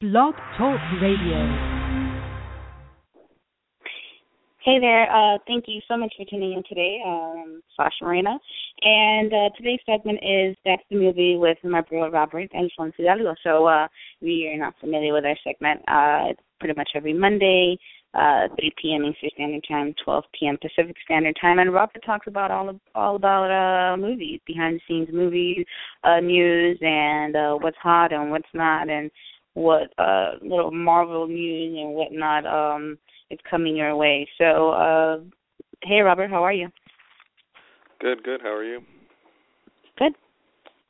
Blog 0.00 0.34
Talk 0.58 0.80
Radio. 1.00 1.74
Hey 4.64 4.80
there. 4.80 5.08
Uh, 5.08 5.38
thank 5.46 5.64
you 5.68 5.80
so 5.86 5.96
much 5.96 6.12
for 6.16 6.24
tuning 6.24 6.54
in 6.54 6.64
today. 6.68 6.98
Um, 7.06 7.62
Sasha 7.76 8.02
Marina. 8.02 8.36
And 8.82 9.32
uh, 9.32 9.50
today's 9.56 9.78
segment 9.86 10.18
is 10.20 10.56
That's 10.64 10.82
the 10.90 10.96
Movie 10.96 11.36
with 11.36 11.58
my 11.62 11.80
brother 11.80 12.10
Robert 12.10 12.50
and 12.52 12.70
Alfonso 12.72 12.96
Hidalgo. 12.98 13.34
So 13.44 13.66
uh, 13.66 13.84
if 13.84 13.90
you're 14.22 14.58
not 14.58 14.74
familiar 14.80 15.12
with 15.12 15.24
our 15.24 15.36
segment, 15.44 15.80
uh, 15.86 16.30
it's 16.30 16.40
pretty 16.58 16.74
much 16.76 16.90
every 16.96 17.12
Monday, 17.12 17.78
uh, 18.14 18.48
3 18.58 18.72
p.m. 18.82 19.04
Eastern 19.04 19.30
Standard 19.34 19.64
Time, 19.68 19.94
12 20.04 20.24
p.m. 20.38 20.58
Pacific 20.60 20.96
Standard 21.04 21.36
Time. 21.40 21.60
And 21.60 21.72
Robert 21.72 22.02
talks 22.04 22.26
about 22.26 22.50
all 22.50 22.68
of, 22.68 22.80
all 22.96 23.14
about 23.14 23.50
uh, 23.50 23.96
movies, 23.96 24.40
behind 24.44 24.76
the 24.76 24.80
scenes 24.88 25.08
movies, 25.12 25.64
uh, 26.02 26.18
news, 26.18 26.78
and 26.80 27.36
uh, 27.36 27.54
what's 27.54 27.76
hot 27.80 28.12
and 28.12 28.30
what's 28.30 28.44
not, 28.54 28.88
and 28.88 29.10
what 29.54 29.92
uh, 29.98 30.32
little 30.42 30.70
Marvel 30.70 31.26
news 31.26 31.76
and 31.78 31.94
whatnot 31.94 32.46
um, 32.46 32.98
is 33.30 33.38
coming 33.48 33.76
your 33.76 33.96
way. 33.96 34.28
So, 34.38 34.70
uh, 34.70 35.18
hey, 35.82 36.00
Robert, 36.00 36.30
how 36.30 36.42
are 36.44 36.52
you? 36.52 36.68
Good, 38.00 38.22
good. 38.22 38.40
How 38.42 38.52
are 38.52 38.64
you? 38.64 38.80
Good. 39.98 40.12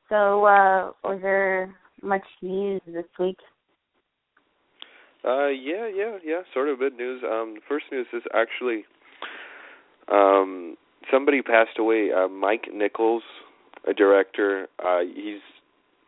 So, 0.09 0.45
uh, 0.45 0.93
was 1.05 1.21
there 1.23 1.75
much 2.03 2.25
news 2.43 2.81
this 2.87 3.05
week? 3.19 3.39
Uh, 5.25 5.49
yeah, 5.49 5.89
yeah, 5.95 6.19
yeah. 6.25 6.41
Sort 6.53 6.69
of 6.69 6.79
good 6.79 6.97
news. 6.97 7.23
Um, 7.25 7.55
the 7.55 7.61
first 7.69 7.87
news 7.91 8.07
is 8.13 8.23
actually, 8.35 8.85
um, 10.13 10.77
somebody 11.11 11.41
passed 11.41 11.79
away. 11.79 12.11
Uh, 12.13 12.29
Mike 12.29 12.69
Nichols, 12.73 13.23
a 13.89 13.95
director. 13.95 14.69
Uh, 14.85 15.01
he's 15.01 15.41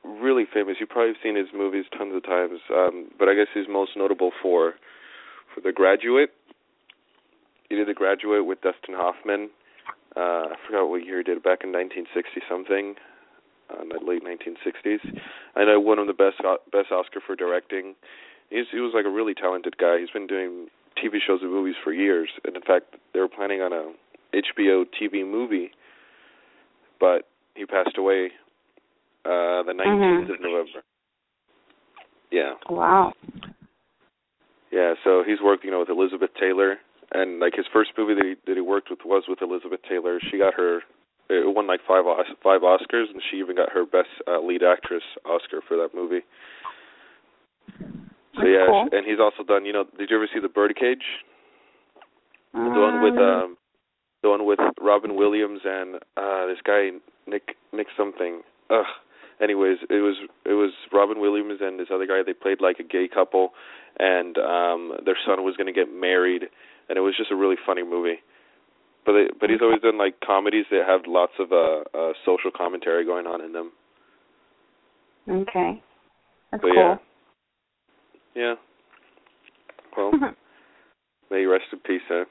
really 0.07 0.45
famous. 0.53 0.77
You 0.81 0.87
probably 0.87 1.15
seen 1.23 1.37
his 1.37 1.49
movies 1.55 1.85
tons 1.97 2.15
of 2.15 2.23
times. 2.25 2.61
Um, 2.73 3.11
but 3.19 3.29
I 3.29 3.35
guess 3.35 3.49
he's 3.53 3.67
most 3.69 3.93
notable 3.97 4.31
for 4.43 4.75
for 5.55 5.61
The 5.61 5.73
Graduate. 5.73 6.31
He 7.69 7.77
did 7.77 7.89
The 7.89 7.95
Graduate 7.95 8.47
with 8.47 8.61
Dustin 8.61 8.95
Hoffman. 8.95 9.51
Uh, 10.17 10.53
I 10.53 10.55
forgot 10.67 10.89
what 10.89 11.05
year 11.05 11.19
he 11.19 11.25
did 11.25 11.37
it 11.37 11.45
back 11.45 11.61
in 11.63 11.73
1960 11.73 12.41
something, 12.49 12.95
uh, 13.69 13.83
in 13.83 13.89
the 13.91 14.01
late 14.01 14.23
1960s. 14.25 15.21
I 15.55 15.65
know 15.65 15.79
won 15.79 15.99
him 15.99 16.07
the 16.07 16.15
best 16.15 16.41
best 16.73 16.91
Oscar 16.91 17.21
for 17.25 17.37
directing. 17.37 17.95
He's, 18.49 18.67
he 18.71 18.81
was 18.81 18.93
like 18.95 19.05
a 19.05 19.11
really 19.11 19.35
talented 19.35 19.77
guy. 19.77 19.99
He's 19.99 20.11
been 20.11 20.27
doing 20.27 20.69
TV 20.97 21.19
shows 21.25 21.41
and 21.43 21.51
movies 21.51 21.75
for 21.83 21.93
years, 21.93 22.31
and 22.45 22.57
in 22.57 22.63
fact, 22.63 22.97
they 23.13 23.21
were 23.21 23.29
planning 23.29 23.61
on 23.61 23.73
a 23.73 23.93
HBO 24.35 24.85
TV 24.87 25.29
movie, 25.29 25.71
but 26.99 27.29
he 27.55 27.67
passed 27.67 27.99
away 27.99 28.31
uh 29.27 29.63
the 29.65 29.73
19th 29.75 30.29
Mhm. 30.31 30.35
of 30.35 30.41
November. 30.41 30.83
Yeah. 32.31 32.55
Wow. 32.71 33.13
Yeah, 34.71 34.95
so 35.05 35.23
he's 35.27 35.41
working 35.41 35.69
you 35.69 35.73
know, 35.73 35.81
with 35.81 35.89
Elizabeth 35.91 36.31
Taylor, 36.39 36.79
and 37.13 37.39
like 37.41 37.55
his 37.55 37.67
first 37.73 37.91
movie 37.97 38.15
that 38.15 38.25
he 38.25 38.35
that 38.47 38.57
he 38.57 38.61
worked 38.61 38.91
with 38.91 39.01
was 39.05 39.25
with 39.29 39.43
Elizabeth 39.43 39.81
Taylor. 39.89 40.19
She 40.31 40.39
got 40.39 40.55
her 40.55 40.83
it 41.29 41.55
won 41.55 41.67
like 41.67 41.81
five 41.87 42.05
five 42.43 42.63
Oscars, 42.63 43.11
and 43.11 43.23
she 43.31 43.39
even 43.39 43.57
got 43.57 43.71
her 43.73 43.85
best 43.87 44.09
uh, 44.29 44.39
lead 44.41 44.63
actress 44.63 45.03
Oscar 45.25 45.61
for 45.67 45.77
that 45.77 45.95
movie. 45.95 46.23
So 47.79 48.43
That's 48.43 48.49
yeah, 48.49 48.67
cool. 48.69 48.89
and 48.93 49.07
he's 49.07 49.19
also 49.21 49.43
done. 49.43 49.65
You 49.65 49.73
know, 49.73 49.85
did 49.99 50.11
you 50.11 50.17
ever 50.17 50.29
see 50.33 50.41
The 50.41 50.49
Birdcage? 50.49 51.05
The 52.53 52.61
one 52.61 53.03
with 53.03 53.15
Um, 53.19 53.21
um, 53.23 53.57
the 54.23 54.31
one 54.31 54.45
with 54.47 54.59
Robin 54.81 55.15
Williams 55.15 55.61
and 55.65 55.97
uh 56.17 56.47
this 56.47 56.61
guy 56.65 56.91
Nick 57.27 57.57
Nick 57.73 57.87
something. 57.97 58.43
Ugh. 58.71 58.85
Anyways, 59.41 59.79
it 59.91 60.01
was 60.01 60.17
it 60.45 60.55
was 60.55 60.73
Robin 60.93 61.21
Williams 61.21 61.61
and 61.61 61.79
this 61.79 61.89
other 61.93 62.07
guy. 62.07 62.23
They 62.25 62.33
played 62.33 62.61
like 62.61 62.79
a 62.79 62.83
gay 62.83 63.09
couple, 63.13 63.51
and 63.99 64.39
um 64.39 64.93
their 65.05 65.17
son 65.27 65.45
was 65.45 65.57
going 65.57 65.67
to 65.67 65.73
get 65.73 65.93
married, 65.93 66.45
and 66.89 66.97
it 66.97 67.03
was 67.03 67.15
just 67.17 67.31
a 67.31 67.37
really 67.37 67.57
funny 67.67 67.83
movie. 67.83 68.21
But 69.05 69.13
they, 69.13 69.27
but 69.39 69.51
he's 69.51 69.61
always 69.61 69.81
done 69.83 69.99
like 69.99 70.15
comedies 70.27 70.65
that 70.71 70.87
have 70.87 71.03
lots 71.07 71.33
of 71.39 71.53
uh, 71.53 71.85
uh 71.97 72.13
social 72.25 72.51
commentary 72.51 73.05
going 73.05 73.27
on 73.27 73.45
in 73.45 73.53
them. 73.53 73.73
Okay. 75.29 75.83
That's 76.51 76.63
but 76.63 76.71
cool. 76.73 76.75
yeah, 76.75 76.97
yeah. 78.35 78.55
Well, 79.97 80.13
may 81.31 81.43
you 81.43 81.53
rest 81.53 81.65
in 81.73 81.81
peace. 81.81 82.01
Huh? 82.09 82.25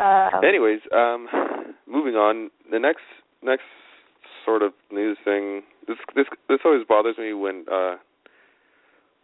uh, 0.00 0.40
Anyways, 0.46 0.80
um, 0.92 1.28
moving 1.86 2.14
on. 2.14 2.50
The 2.70 2.78
next 2.78 3.02
next 3.42 3.64
sort 4.44 4.62
of 4.62 4.72
news 4.90 5.18
thing. 5.24 5.62
This 5.86 5.98
this 6.14 6.26
this 6.48 6.58
always 6.64 6.86
bothers 6.88 7.16
me 7.18 7.32
when 7.32 7.64
uh 7.70 7.96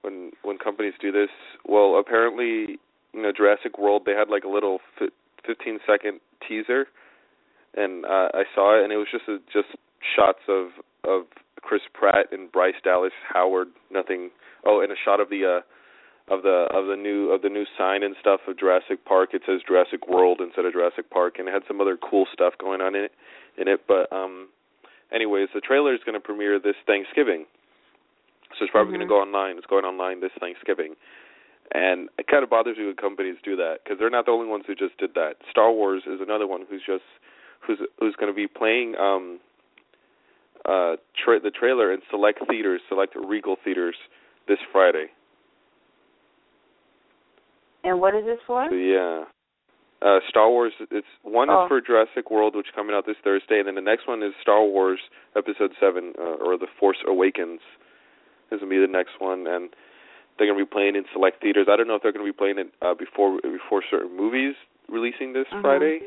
when 0.02 0.32
when 0.42 0.58
companies 0.58 0.94
do 1.00 1.12
this. 1.12 1.30
Well, 1.66 1.98
apparently, 1.98 2.78
you 3.12 3.22
know, 3.22 3.32
Jurassic 3.36 3.78
World 3.78 4.02
they 4.06 4.12
had 4.12 4.28
like 4.28 4.44
a 4.44 4.48
little 4.48 4.78
fi- 4.98 5.08
15 5.46 5.78
second 5.86 6.20
teaser, 6.46 6.86
and 7.76 8.04
uh, 8.04 8.28
I 8.34 8.44
saw 8.54 8.78
it, 8.78 8.84
and 8.84 8.92
it 8.92 8.96
was 8.96 9.08
just 9.10 9.28
a, 9.28 9.38
just 9.52 9.68
shots 10.16 10.40
of 10.48 10.68
of 11.04 11.26
Chris 11.60 11.82
Pratt 11.92 12.26
and 12.32 12.50
Bryce 12.50 12.74
Dallas 12.82 13.12
Howard. 13.32 13.68
Nothing. 13.90 14.30
Oh, 14.64 14.80
and 14.82 14.92
a 14.92 14.96
shot 15.02 15.20
of 15.20 15.30
the 15.30 15.58
uh 15.60 16.32
of 16.32 16.42
the 16.42 16.66
of 16.72 16.86
the 16.86 16.96
new 16.96 17.30
of 17.30 17.42
the 17.42 17.48
new 17.48 17.64
sign 17.76 18.02
and 18.02 18.14
stuff 18.20 18.40
of 18.46 18.58
Jurassic 18.58 19.04
Park. 19.04 19.30
It 19.32 19.42
says 19.46 19.60
Jurassic 19.66 20.08
World 20.08 20.40
instead 20.40 20.64
of 20.64 20.72
Jurassic 20.72 21.10
Park, 21.10 21.36
and 21.38 21.48
it 21.48 21.52
had 21.52 21.62
some 21.66 21.80
other 21.80 21.98
cool 21.98 22.26
stuff 22.32 22.54
going 22.58 22.80
on 22.80 22.94
in 22.94 23.04
it. 23.04 23.12
In 23.58 23.68
it, 23.68 23.80
but 23.88 24.10
um, 24.12 24.48
anyways, 25.12 25.48
the 25.54 25.60
trailer 25.60 25.94
is 25.94 26.00
going 26.04 26.14
to 26.14 26.20
premiere 26.20 26.58
this 26.58 26.76
Thanksgiving, 26.86 27.46
so 28.58 28.64
it's 28.64 28.70
probably 28.70 28.92
Mhm. 28.92 28.96
going 28.98 29.08
to 29.08 29.12
go 29.12 29.20
online. 29.20 29.56
It's 29.58 29.66
going 29.66 29.84
online 29.84 30.20
this 30.20 30.32
Thanksgiving, 30.40 30.96
and 31.72 32.08
it 32.18 32.26
kind 32.26 32.42
of 32.42 32.50
bothers 32.50 32.76
me 32.78 32.86
when 32.86 32.96
companies 32.96 33.36
do 33.42 33.56
that 33.56 33.84
because 33.84 33.98
they're 33.98 34.10
not 34.10 34.26
the 34.26 34.32
only 34.32 34.46
ones 34.46 34.64
who 34.66 34.74
just 34.74 34.96
did 34.98 35.14
that. 35.14 35.36
Star 35.50 35.70
Wars 35.70 36.02
is 36.06 36.20
another 36.20 36.46
one 36.46 36.66
who's 36.68 36.82
just 36.82 37.04
who's 37.60 37.78
who's 37.98 38.16
going 38.16 38.32
to 38.32 38.36
be 38.36 38.46
playing 38.46 38.96
um 38.96 39.38
uh 40.64 40.96
tra- 41.16 41.40
the 41.40 41.50
trailer 41.50 41.92
in 41.92 42.00
select 42.10 42.40
theaters, 42.48 42.80
select 42.88 43.14
Regal 43.16 43.56
theaters 43.56 43.96
this 44.46 44.58
Friday. 44.72 45.10
and 47.82 47.98
what 48.00 48.14
is 48.14 48.24
this 48.26 48.38
for? 48.46 48.68
So, 48.68 48.74
yeah. 48.74 49.24
Uh 50.02 50.20
Star 50.28 50.48
Wars 50.48 50.72
it's 50.90 51.06
one 51.22 51.50
Oh. 51.50 51.64
is 51.64 51.68
for 51.68 51.80
Jurassic 51.80 52.30
World 52.30 52.54
which 52.56 52.68
is 52.68 52.74
coming 52.74 52.94
out 52.94 53.04
this 53.06 53.16
Thursday 53.22 53.58
and 53.58 53.68
then 53.68 53.74
the 53.74 53.80
next 53.82 54.06
one 54.08 54.22
is 54.22 54.32
Star 54.40 54.64
Wars 54.64 55.00
episode 55.36 55.72
7 55.78 56.14
uh, 56.18 56.22
or 56.44 56.56
The 56.56 56.66
Force 56.78 56.96
Awakens. 57.06 57.60
This 58.50 58.60
will 58.60 58.68
be 58.70 58.78
the 58.80 58.86
next 58.86 59.20
one 59.20 59.46
and 59.46 59.70
they're 60.38 60.46
going 60.48 60.58
to 60.58 60.64
be 60.64 60.70
playing 60.70 60.96
in 60.96 61.04
select 61.12 61.42
theaters. 61.42 61.66
I 61.70 61.76
don't 61.76 61.86
know 61.86 61.96
if 61.96 62.02
they're 62.02 62.12
going 62.12 62.24
to 62.24 62.32
be 62.32 62.36
playing 62.36 62.58
it 62.58 62.68
uh 62.80 62.94
before 62.94 63.40
before 63.42 63.82
certain 63.90 64.16
movies 64.16 64.54
releasing 64.88 65.32
this 65.34 65.46
Mhm. 65.52 65.60
Friday 65.62 66.00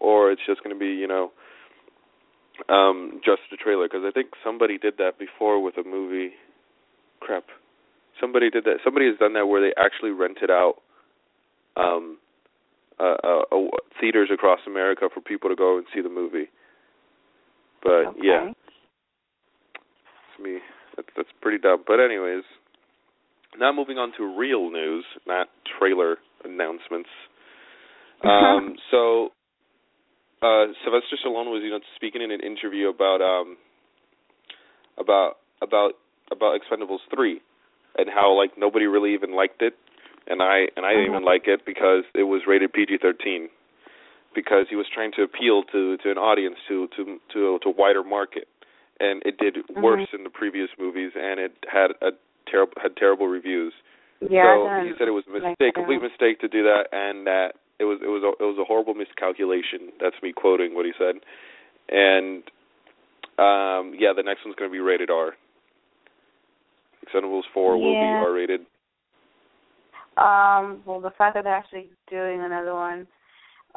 or 0.00 0.30
it's 0.30 0.42
just 0.46 0.62
going 0.62 0.74
to 0.74 0.78
be, 0.78 0.92
you 0.92 1.06
know, 1.08 1.32
um 2.68 3.20
just 3.24 3.42
the 3.50 3.56
trailer 3.56 3.86
because 3.88 4.04
I 4.04 4.10
think 4.10 4.28
somebody 4.44 4.78
did 4.78 4.94
that 4.98 5.18
before 5.18 5.62
with 5.62 5.76
a 5.78 5.84
movie 5.88 6.34
crap. 7.20 7.44
Somebody 8.20 8.50
did 8.50 8.64
that. 8.64 8.78
Somebody 8.84 9.06
has 9.06 9.16
done 9.18 9.32
that 9.34 9.46
where 9.46 9.60
they 9.60 9.72
actually 9.78 10.10
rented 10.10 10.50
out 10.50 10.74
um 11.76 12.18
uh, 13.00 13.16
uh, 13.22 13.42
uh, 13.52 13.68
theaters 14.00 14.30
across 14.32 14.60
America 14.66 15.08
for 15.12 15.20
people 15.20 15.50
to 15.50 15.56
go 15.56 15.78
and 15.78 15.86
see 15.94 16.00
the 16.00 16.08
movie. 16.08 16.48
But 17.82 18.06
okay. 18.08 18.20
yeah, 18.22 18.50
to 20.36 20.42
me 20.42 20.58
that's 20.96 21.08
that's 21.16 21.28
pretty 21.40 21.58
dumb. 21.58 21.84
But 21.86 22.00
anyways, 22.00 22.42
now 23.58 23.72
moving 23.72 23.98
on 23.98 24.12
to 24.18 24.36
real 24.36 24.70
news, 24.70 25.04
not 25.26 25.48
trailer 25.78 26.16
announcements. 26.44 27.08
Um, 28.24 28.76
so 28.90 29.30
uh, 30.42 30.66
Sylvester 30.84 31.16
Stallone 31.24 31.50
was 31.50 31.62
you 31.64 31.70
know 31.70 31.80
speaking 31.96 32.22
in 32.22 32.30
an 32.30 32.40
interview 32.40 32.88
about 32.88 33.20
um 33.22 33.56
about 34.98 35.34
about 35.62 35.92
about 36.30 36.58
Expendables 36.60 36.98
three 37.14 37.40
and 37.96 38.08
how 38.08 38.36
like 38.36 38.52
nobody 38.58 38.86
really 38.86 39.14
even 39.14 39.34
liked 39.34 39.62
it 39.62 39.74
and 40.28 40.42
I 40.42 40.68
and 40.76 40.84
I 40.86 40.92
didn't 40.92 41.10
even 41.10 41.24
like 41.24 41.46
it 41.46 41.64
because 41.66 42.04
it 42.14 42.24
was 42.24 42.42
rated 42.46 42.72
PG-13 42.72 43.46
because 44.34 44.66
he 44.68 44.76
was 44.76 44.86
trying 44.92 45.12
to 45.12 45.22
appeal 45.22 45.62
to 45.72 45.96
to 45.98 46.10
an 46.10 46.18
audience 46.18 46.56
to 46.68 46.88
to 46.96 47.18
to 47.32 47.58
to 47.62 47.68
a 47.68 47.72
wider 47.72 48.04
market 48.04 48.48
and 49.00 49.22
it 49.24 49.38
did 49.38 49.54
Mm-hmm. 49.54 49.82
worse 49.82 50.06
than 50.12 50.24
the 50.24 50.30
previous 50.30 50.68
movies, 50.78 51.12
and 51.14 51.38
it 51.40 51.52
had 51.70 51.92
a 52.02 52.10
terrible 52.50 52.72
had 52.82 52.96
terrible 52.96 53.28
reviews. 53.28 53.72
Yeah. 54.20 54.56
so 54.56 54.82
he 54.82 54.92
said 54.98 55.06
it 55.06 55.12
was 55.12 55.24
a 55.28 55.32
mistake, 55.32 55.56
that. 55.60 55.74
complete 55.74 56.02
mistake 56.02 56.40
to 56.40 56.48
do 56.48 56.62
that, 56.64 56.88
and 56.90 57.26
that 57.26 57.54
it 57.78 57.84
was 57.84 58.00
it 58.02 58.08
was 58.08 58.22
a, 58.24 58.32
it 58.42 58.46
was 58.46 58.58
a 58.58 58.64
horrible 58.64 58.94
miscalculation. 58.94 59.92
That's 60.00 60.16
me 60.22 60.32
quoting 60.32 60.74
what 60.74 60.86
he 60.86 60.92
said, 60.98 61.22
and 61.88 62.42
um 63.38 63.94
yeah, 63.94 64.12
the 64.16 64.24
next 64.24 64.44
one's 64.44 64.56
going 64.56 64.70
to 64.70 64.72
be 64.72 64.80
rated 64.80 65.10
R. 65.10 65.34
Expendables 67.06 67.46
four 67.54 67.78
will 67.78 67.94
be 67.94 68.02
Yeah. 68.02 68.24
Um, 70.18 70.82
well, 70.84 71.00
the 71.00 71.10
fact 71.16 71.34
that 71.34 71.44
they're 71.44 71.54
actually 71.54 71.90
doing 72.10 72.40
another 72.42 72.74
one. 72.74 73.06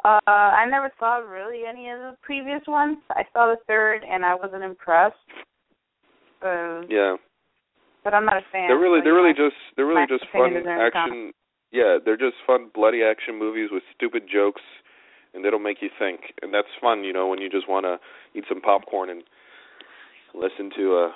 Uh, 0.04 0.18
I 0.26 0.66
never 0.68 0.90
saw 0.98 1.18
really 1.18 1.62
any 1.68 1.88
of 1.90 1.98
the 1.98 2.16
previous 2.22 2.62
ones. 2.66 2.98
I 3.10 3.22
saw 3.32 3.46
the 3.46 3.56
third, 3.68 4.02
and 4.02 4.24
I 4.24 4.34
wasn't 4.34 4.64
impressed. 4.64 5.14
Uh, 6.42 6.82
Yeah. 6.88 7.16
but 8.02 8.12
I'm 8.12 8.24
not 8.24 8.38
a 8.38 8.42
fan. 8.50 8.66
They're 8.66 8.78
really 8.78 8.98
so, 9.00 9.04
they're 9.04 9.14
really 9.14 9.32
know. 9.32 9.48
just 9.48 9.56
they're 9.76 9.86
really 9.86 10.06
just 10.08 10.26
fun 10.32 10.56
action. 10.66 11.32
Yeah, 11.70 11.98
they're 12.04 12.16
just 12.16 12.34
fun 12.46 12.68
bloody 12.74 13.02
action 13.04 13.38
movies 13.38 13.70
with 13.70 13.84
stupid 13.94 14.24
jokes, 14.28 14.62
and 15.34 15.44
they 15.44 15.50
don't 15.50 15.62
make 15.62 15.80
you 15.80 15.90
think, 15.98 16.34
and 16.42 16.52
that's 16.52 16.68
fun. 16.80 17.04
You 17.04 17.12
know, 17.12 17.28
when 17.28 17.40
you 17.40 17.48
just 17.48 17.68
want 17.68 17.86
to 17.86 18.00
eat 18.34 18.44
some 18.48 18.60
popcorn 18.60 19.08
and 19.08 19.22
listen 20.34 20.70
to 20.76 20.96
uh, 20.96 21.12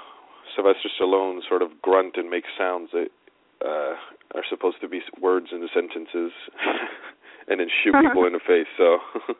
Sylvester 0.54 0.88
Stallone 1.00 1.40
sort 1.48 1.62
of 1.62 1.82
grunt 1.82 2.16
and 2.16 2.30
make 2.30 2.44
sounds 2.56 2.90
that 2.92 3.08
uh, 3.64 3.94
are 4.34 4.44
supposed 4.48 4.80
to 4.80 4.88
be 4.88 5.00
words 5.20 5.48
in 5.52 5.60
the 5.60 5.68
sentences, 5.72 6.32
and 7.48 7.60
then 7.60 7.68
shoot 7.82 7.94
people 8.02 8.26
in 8.26 8.32
the 8.32 8.40
face. 8.40 8.68
So 8.76 8.98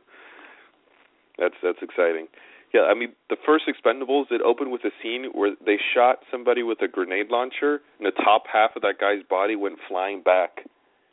that's 1.39 1.55
that's 1.63 1.83
exciting. 1.83 2.29
Yeah, 2.75 2.83
I 2.83 2.95
mean 2.95 3.13
the 3.31 3.37
first 3.45 3.65
Expendables 3.69 4.31
it 4.31 4.41
opened 4.43 4.73
with 4.73 4.85
a 4.85 4.91
scene 5.03 5.27
where 5.33 5.55
they 5.65 5.79
shot 5.95 6.21
somebody 6.31 6.63
with 6.63 6.83
a 6.83 6.89
grenade 6.89 7.31
launcher, 7.31 7.81
and 7.99 8.07
the 8.07 8.23
top 8.23 8.45
half 8.53 8.77
of 8.77 8.83
that 8.83 8.99
guy's 9.01 9.23
body 9.29 9.57
went 9.57 9.79
flying 9.89 10.23
back, 10.23 10.65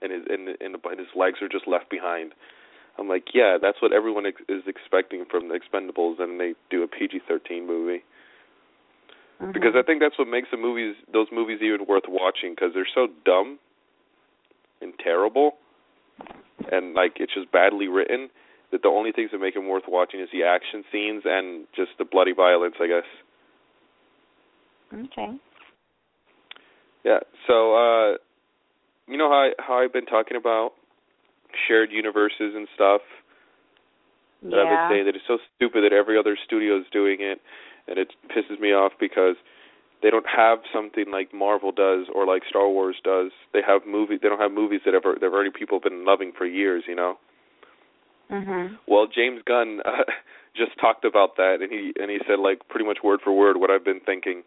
and 0.02 0.12
his 0.12 0.24
and, 0.30 0.50
and, 0.62 0.76
and 0.84 1.00
his 1.00 1.10
legs 1.16 1.40
are 1.42 1.50
just 1.50 1.68
left 1.68 1.90
behind. 1.90 2.34
I'm 3.00 3.10
like, 3.10 3.34
yeah, 3.34 3.58
that's 3.60 3.82
what 3.82 3.92
everyone 3.92 4.28
ex- 4.28 4.46
is 4.48 4.62
expecting 4.68 5.26
from 5.26 5.50
the 5.50 5.58
Expendables, 5.58 6.22
and 6.22 6.40
they 6.40 6.54
do 6.70 6.84
a 6.84 6.88
PG-13 6.88 7.66
movie 7.66 8.04
Mhm. 9.42 9.54
because 9.54 9.76
I 9.76 9.82
think 9.82 10.00
that's 10.02 10.18
what 10.18 10.28
makes 10.28 10.50
the 10.52 10.58
movies 10.58 10.96
those 11.12 11.28
movies 11.32 11.60
even 11.62 11.86
worth 11.88 12.08
watching 12.08 12.52
because 12.54 12.74
they're 12.74 12.88
so 12.94 13.08
dumb 13.26 13.60
and 14.82 14.94
terrible, 15.00 15.58
and 16.72 16.94
like 16.94 17.14
it's 17.20 17.34
just 17.34 17.52
badly 17.52 17.88
written 17.88 18.30
that 18.72 18.82
the 18.82 18.90
only 18.90 19.12
things 19.12 19.32
that 19.32 19.40
make 19.40 19.54
them 19.54 19.68
worth 19.68 19.88
watching 19.88 20.20
is 20.20 20.30
the 20.32 20.44
action 20.44 20.84
scenes 20.92 21.24
and 21.26 21.68
just 21.76 21.92
the 21.98 22.06
bloody 22.06 22.34
violence, 22.34 22.76
I 22.82 22.88
guess. 22.88 23.06
Okay. 24.94 25.38
Yeah. 27.04 27.20
So, 27.48 27.76
uh 27.76 28.18
you 29.08 29.18
know 29.18 29.30
how 29.30 29.36
I, 29.36 29.52
how 29.60 29.74
I've 29.84 29.92
been 29.94 30.06
talking 30.06 30.38
about 30.38 30.72
shared 31.68 31.92
universes 31.92 32.56
and 32.56 32.68
stuff. 32.74 33.02
That 34.44 34.60
I've 34.60 34.68
Yeah. 34.72 34.88
been 34.88 34.96
saying 34.96 35.06
that 35.06 35.16
it's 35.16 35.28
so 35.28 35.40
stupid 35.56 35.84
that 35.84 35.94
every 35.94 36.18
other 36.18 36.38
studio 36.46 36.78
is 36.80 36.86
doing 36.92 37.18
it, 37.20 37.42
and 37.88 37.98
it 37.98 38.14
pisses 38.30 38.60
me 38.60 38.70
off 38.70 38.94
because 39.00 39.36
they 40.02 40.10
don't 40.10 40.28
have 40.28 40.60
something 40.74 41.06
like 41.12 41.34
Marvel 41.34 41.72
does 41.72 42.08
or 42.14 42.28
like 42.28 42.44
Star 42.48 42.68
Wars 42.68 42.98
does. 43.04 43.32
They 43.54 43.62
have 43.66 43.82
movie. 43.88 44.18
They 44.22 44.28
don't 44.28 44.40
have 44.40 44.52
movies 44.52 44.82
that 44.86 44.94
ever 44.94 45.16
that 45.20 45.28
already 45.28 45.50
people 45.50 45.80
have 45.80 45.90
been 45.90 46.06
loving 46.06 46.34
for 46.38 46.46
years. 46.46 46.84
You 46.88 46.96
know. 46.96 47.18
Mhm. 48.30 48.78
Well, 48.88 49.08
James 49.08 49.42
Gunn 49.46 49.82
uh, 49.86 50.04
just 50.56 50.78
talked 50.80 51.06
about 51.06 51.38
that, 51.38 51.58
and 51.62 51.72
he 51.72 51.94
and 52.00 52.12
he 52.12 52.20
said 52.28 52.40
like 52.40 52.68
pretty 52.68 52.86
much 52.86 53.00
word 53.04 53.22
for 53.24 53.32
word 53.34 53.58
what 53.58 53.72
I've 53.72 53.86
been 53.86 54.02
thinking, 54.02 54.44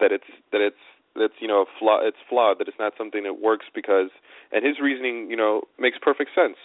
that 0.00 0.12
it's 0.12 0.30
that 0.52 0.60
it's 0.60 0.76
that's 1.16 1.34
you 1.40 1.48
know 1.48 1.62
a 1.62 1.66
flaw 1.78 2.00
it's 2.02 2.18
flawed 2.28 2.58
that 2.58 2.68
it's 2.68 2.78
not 2.78 2.94
something 2.98 3.22
that 3.24 3.40
works 3.40 3.66
because 3.74 4.10
and 4.52 4.64
his 4.64 4.80
reasoning 4.80 5.30
you 5.30 5.36
know 5.36 5.62
makes 5.78 5.98
perfect 6.00 6.30
sense. 6.34 6.56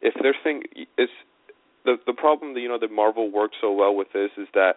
If 0.00 0.14
their 0.22 0.34
thing 0.42 0.64
is 0.98 1.08
the 1.84 1.96
the 2.06 2.12
problem 2.12 2.54
that 2.54 2.60
you 2.60 2.68
know 2.68 2.78
that 2.78 2.90
Marvel 2.90 3.30
worked 3.30 3.56
so 3.60 3.72
well 3.72 3.94
with 3.94 4.12
this 4.12 4.30
is 4.36 4.48
that 4.54 4.76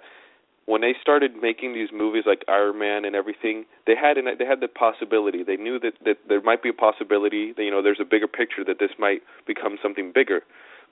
when 0.65 0.81
they 0.81 0.95
started 0.99 1.35
making 1.41 1.73
these 1.73 1.89
movies 1.93 2.23
like 2.25 2.43
Iron 2.47 2.79
Man 2.79 3.05
and 3.05 3.15
everything, 3.15 3.65
they 3.85 3.95
had 3.95 4.17
an, 4.17 4.25
they 4.37 4.45
had 4.45 4.61
the 4.61 4.67
possibility. 4.67 5.43
They 5.43 5.57
knew 5.57 5.79
that 5.79 5.93
that 6.05 6.17
there 6.27 6.41
might 6.41 6.63
be 6.63 6.69
a 6.69 6.73
possibility 6.73 7.53
that 7.53 7.63
you 7.63 7.71
know 7.71 7.81
there's 7.81 8.01
a 8.01 8.05
bigger 8.05 8.27
picture 8.27 8.63
that 8.65 8.79
this 8.79 8.91
might 8.97 9.21
become 9.45 9.77
something 9.81 10.11
bigger 10.13 10.41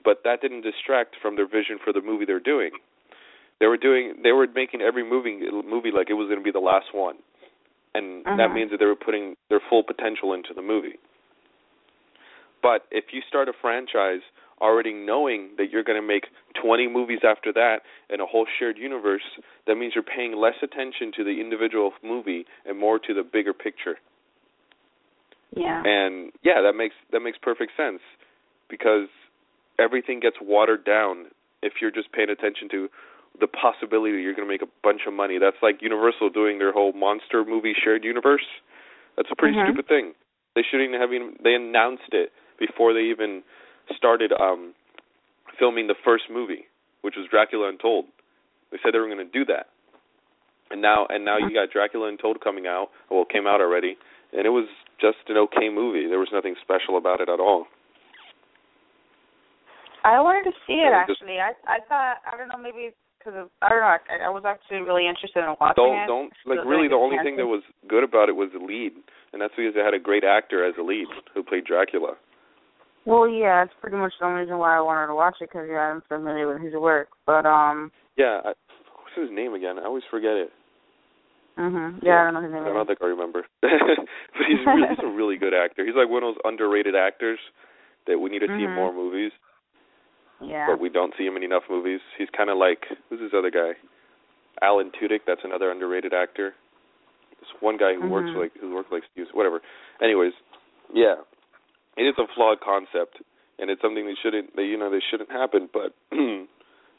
but 0.03 0.21
that 0.23 0.41
didn't 0.41 0.61
distract 0.61 1.15
from 1.21 1.35
their 1.35 1.47
vision 1.47 1.79
for 1.83 1.93
the 1.93 2.01
movie 2.01 2.25
they're 2.25 2.39
doing. 2.39 2.71
They 3.59 3.67
were 3.67 3.77
doing 3.77 4.15
they 4.23 4.31
were 4.31 4.47
making 4.53 4.81
every 4.81 5.03
movie 5.03 5.39
movie 5.65 5.91
like 5.91 6.09
it 6.09 6.13
was 6.13 6.27
going 6.27 6.39
to 6.39 6.43
be 6.43 6.51
the 6.51 6.59
last 6.59 6.93
one, 6.93 7.17
and 7.95 8.25
that 8.25 8.49
Mhm. 8.49 8.53
means 8.53 8.71
that 8.71 8.79
they 8.79 8.85
were 8.85 8.95
putting 8.95 9.37
their 9.49 9.61
full 9.61 9.83
potential 9.83 10.33
into 10.33 10.53
the 10.53 10.61
movie. 10.61 10.99
But 12.61 12.85
if 12.91 13.13
you 13.13 13.21
start 13.21 13.47
a 13.47 13.53
franchise 13.53 14.21
already 14.61 14.93
knowing 14.93 15.49
that 15.57 15.69
you're 15.71 15.83
going 15.83 16.01
to 16.01 16.07
make 16.07 16.25
20 16.61 16.87
movies 16.87 17.19
after 17.23 17.51
that 17.53 17.81
in 18.09 18.21
a 18.21 18.25
whole 18.25 18.45
shared 18.59 18.77
universe, 18.77 19.23
that 19.67 19.75
means 19.75 19.93
you're 19.95 20.03
paying 20.03 20.35
less 20.35 20.55
attention 20.61 21.11
to 21.17 21.23
the 21.23 21.41
individual 21.41 21.91
movie 22.03 22.45
and 22.65 22.79
more 22.79 22.99
to 22.99 23.13
the 23.13 23.23
bigger 23.23 23.53
picture. 23.53 23.97
Yeah. 25.55 25.83
And 25.85 26.31
yeah, 26.43 26.61
that 26.61 26.73
makes 26.73 26.95
that 27.11 27.19
makes 27.19 27.37
perfect 27.41 27.73
sense 27.77 28.01
because 28.69 29.07
everything 29.79 30.19
gets 30.19 30.37
watered 30.41 30.83
down 30.83 31.25
if 31.61 31.73
you're 31.81 31.91
just 31.91 32.11
paying 32.11 32.29
attention 32.29 32.69
to 32.69 32.89
the 33.39 33.47
possibility 33.47 34.13
that 34.13 34.21
you're 34.21 34.33
going 34.35 34.47
to 34.47 34.51
make 34.51 34.61
a 34.61 34.71
bunch 34.83 35.01
of 35.07 35.13
money. 35.13 35.37
That's 35.39 35.57
like 35.61 35.81
Universal 35.81 36.29
doing 36.29 36.59
their 36.59 36.71
whole 36.71 36.93
monster 36.93 37.43
movie 37.45 37.73
shared 37.73 38.03
universe. 38.03 38.45
That's 39.15 39.29
a 39.31 39.35
pretty 39.35 39.57
Mhm. 39.57 39.65
stupid 39.65 39.87
thing. 39.87 40.15
They 40.55 40.63
shouldn't 40.63 40.89
even 40.89 40.99
have 41.01 41.13
even 41.13 41.37
they 41.41 41.53
announced 41.55 42.13
it 42.13 42.31
before 42.57 42.93
they 42.93 43.03
even 43.05 43.43
started 43.97 44.31
um 44.33 44.73
filming 45.59 45.87
the 45.87 45.95
first 46.03 46.25
movie, 46.31 46.65
which 47.01 47.15
was 47.17 47.27
Dracula 47.29 47.69
Untold. 47.69 48.05
They 48.71 48.77
said 48.81 48.93
they 48.93 48.99
were 48.99 49.07
going 49.07 49.25
to 49.25 49.31
do 49.31 49.45
that. 49.45 49.67
And 50.71 50.81
now 50.81 51.05
and 51.09 51.23
now 51.23 51.37
you 51.37 51.53
got 51.53 51.71
Dracula 51.71 52.07
Untold 52.09 52.41
coming 52.41 52.65
out. 52.65 52.89
Well, 53.11 53.23
it 53.23 53.29
came 53.29 53.45
out 53.45 53.61
already, 53.61 53.95
and 54.31 54.45
it 54.45 54.49
was 54.49 54.67
just 54.99 55.21
an 55.29 55.37
okay 55.37 55.69
movie. 55.69 56.07
There 56.07 56.19
was 56.19 56.33
nothing 56.33 56.55
special 56.61 56.97
about 56.97 57.21
it 57.21 57.29
at 57.29 57.39
all. 57.39 57.67
I 60.03 60.19
wanted 60.19 60.49
to 60.51 60.55
see 60.67 60.83
it 60.83 60.91
just- 61.07 61.21
actually. 61.21 61.39
I 61.39 61.53
I 61.67 61.79
thought 61.87 62.17
I 62.25 62.35
don't 62.37 62.49
know 62.49 62.57
maybe 62.57 62.91
because 63.19 63.39
of 63.39 63.49
I 63.61 63.69
don't 63.69 63.79
know 63.79 63.87
I, 63.87 64.27
I 64.27 64.29
was 64.29 64.43
actually 64.45 64.81
really 64.81 65.07
interested 65.07 65.39
in 65.39 65.55
watching 65.61 65.79
it. 65.79 66.07
Don't 66.07 66.31
it. 66.31 66.35
don't 66.47 66.57
like 66.57 66.65
really 66.65 66.87
the 66.87 66.99
only 66.99 67.17
thing 67.23 67.37
that 67.37 67.47
was 67.47 67.63
good 67.87 68.03
about 68.03 68.27
it 68.27 68.35
was 68.35 68.49
the 68.51 68.59
lead, 68.59 68.93
and 69.31 69.41
that's 69.41 69.53
because 69.55 69.75
it 69.75 69.83
had 69.83 69.93
a 69.93 70.01
great 70.01 70.23
actor 70.23 70.65
as 70.65 70.75
a 70.79 70.83
lead 70.83 71.07
who 71.33 71.43
played 71.43 71.63
Dracula. 71.63 72.15
Well, 73.05 73.27
yeah, 73.27 73.63
it's 73.63 73.73
pretty 73.81 73.97
much 73.97 74.13
the 74.19 74.25
only 74.25 74.41
reason 74.41 74.57
why 74.57 74.77
I 74.77 74.81
wanted 74.81 75.07
to 75.07 75.15
watch 75.15 75.35
it 75.41 75.49
because 75.49 75.67
yeah, 75.69 75.91
I'm 75.91 76.01
familiar 76.07 76.47
with 76.47 76.61
his 76.63 76.73
work. 76.73 77.09
But 77.25 77.45
um, 77.45 77.91
Yeah, 78.17 78.39
I, 78.45 78.53
what's 79.03 79.17
his 79.19 79.29
name 79.31 79.53
again? 79.53 79.77
I 79.77 79.83
always 79.85 80.03
forget 80.09 80.31
it. 80.39 80.49
mhm, 81.59 81.99
yeah, 82.01 82.21
I 82.21 82.23
don't 82.25 82.33
know 82.35 82.41
his 82.43 82.51
name. 82.53 82.63
I 82.63 82.67
don't 82.67 82.77
either. 82.77 82.85
think 82.85 82.99
I 83.01 83.07
remember. 83.07 83.43
but 83.61 84.45
he's 84.47 84.63
really, 84.65 84.87
he's 84.89 85.03
a 85.03 85.07
really 85.19 85.35
good 85.37 85.53
actor. 85.53 85.85
He's 85.85 85.95
like 85.95 86.09
one 86.09 86.23
of 86.23 86.33
those 86.35 86.41
underrated 86.45 86.95
actors 86.95 87.39
that 88.07 88.17
we 88.19 88.29
need 88.29 88.39
to 88.39 88.47
see 88.47 88.63
in 88.63 88.71
more 88.75 88.93
movies, 88.93 89.31
Yeah. 90.41 90.67
but 90.67 90.79
we 90.79 90.89
don't 90.89 91.13
see 91.17 91.25
him 91.25 91.35
in 91.37 91.43
enough 91.43 91.63
movies. 91.69 91.99
He's 92.17 92.27
kind 92.35 92.49
of 92.49 92.57
like 92.57 92.83
who's 93.09 93.19
this 93.19 93.31
other 93.37 93.51
guy? 93.51 93.73
Alan 94.61 94.91
Tudyk. 94.95 95.21
That's 95.27 95.41
another 95.43 95.71
underrated 95.71 96.13
actor. 96.13 96.53
This 97.39 97.49
one 97.59 97.75
guy 97.77 97.93
who 97.95 98.07
works 98.07 98.29
Mhm. 98.31 98.39
like 98.39 98.51
who 98.59 98.73
works 98.75 98.89
like 98.91 99.03
Steve. 99.11 99.27
Whatever. 99.33 99.61
Anyways, 100.01 100.33
yeah, 100.93 101.15
it 101.97 102.03
is 102.03 102.15
a 102.17 102.27
flawed 102.35 102.59
concept, 102.61 103.21
and 103.59 103.69
it's 103.69 103.81
something 103.81 104.05
that 104.05 104.15
shouldn't. 104.21 104.55
That 104.55 104.63
you 104.65 104.77
know, 104.77 104.89
they 104.89 105.01
shouldn't 105.09 105.31
happen, 105.31 105.69
but. 105.71 105.93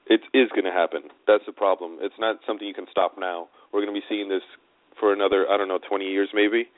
It 0.07 0.21
is 0.35 0.51
going 0.51 0.65
to 0.65 0.71
happen. 0.71 1.05
That's 1.27 1.47
the 1.47 1.53
problem. 1.53 1.97
It's 2.03 2.19
not 2.19 2.37
something 2.47 2.69
you 2.69 2.75
can 2.75 2.85
stop 2.91 3.17
now. 3.19 3.49
We're 3.73 3.81
going 3.81 3.95
to 3.95 3.99
be 3.99 4.05
seeing 4.07 4.29
this 4.29 4.43
for 5.01 5.15
another, 5.15 5.47
I 5.49 5.57
don't 5.57 5.67
know, 5.67 5.79
20 5.79 6.05
years 6.05 6.29
maybe, 6.35 6.69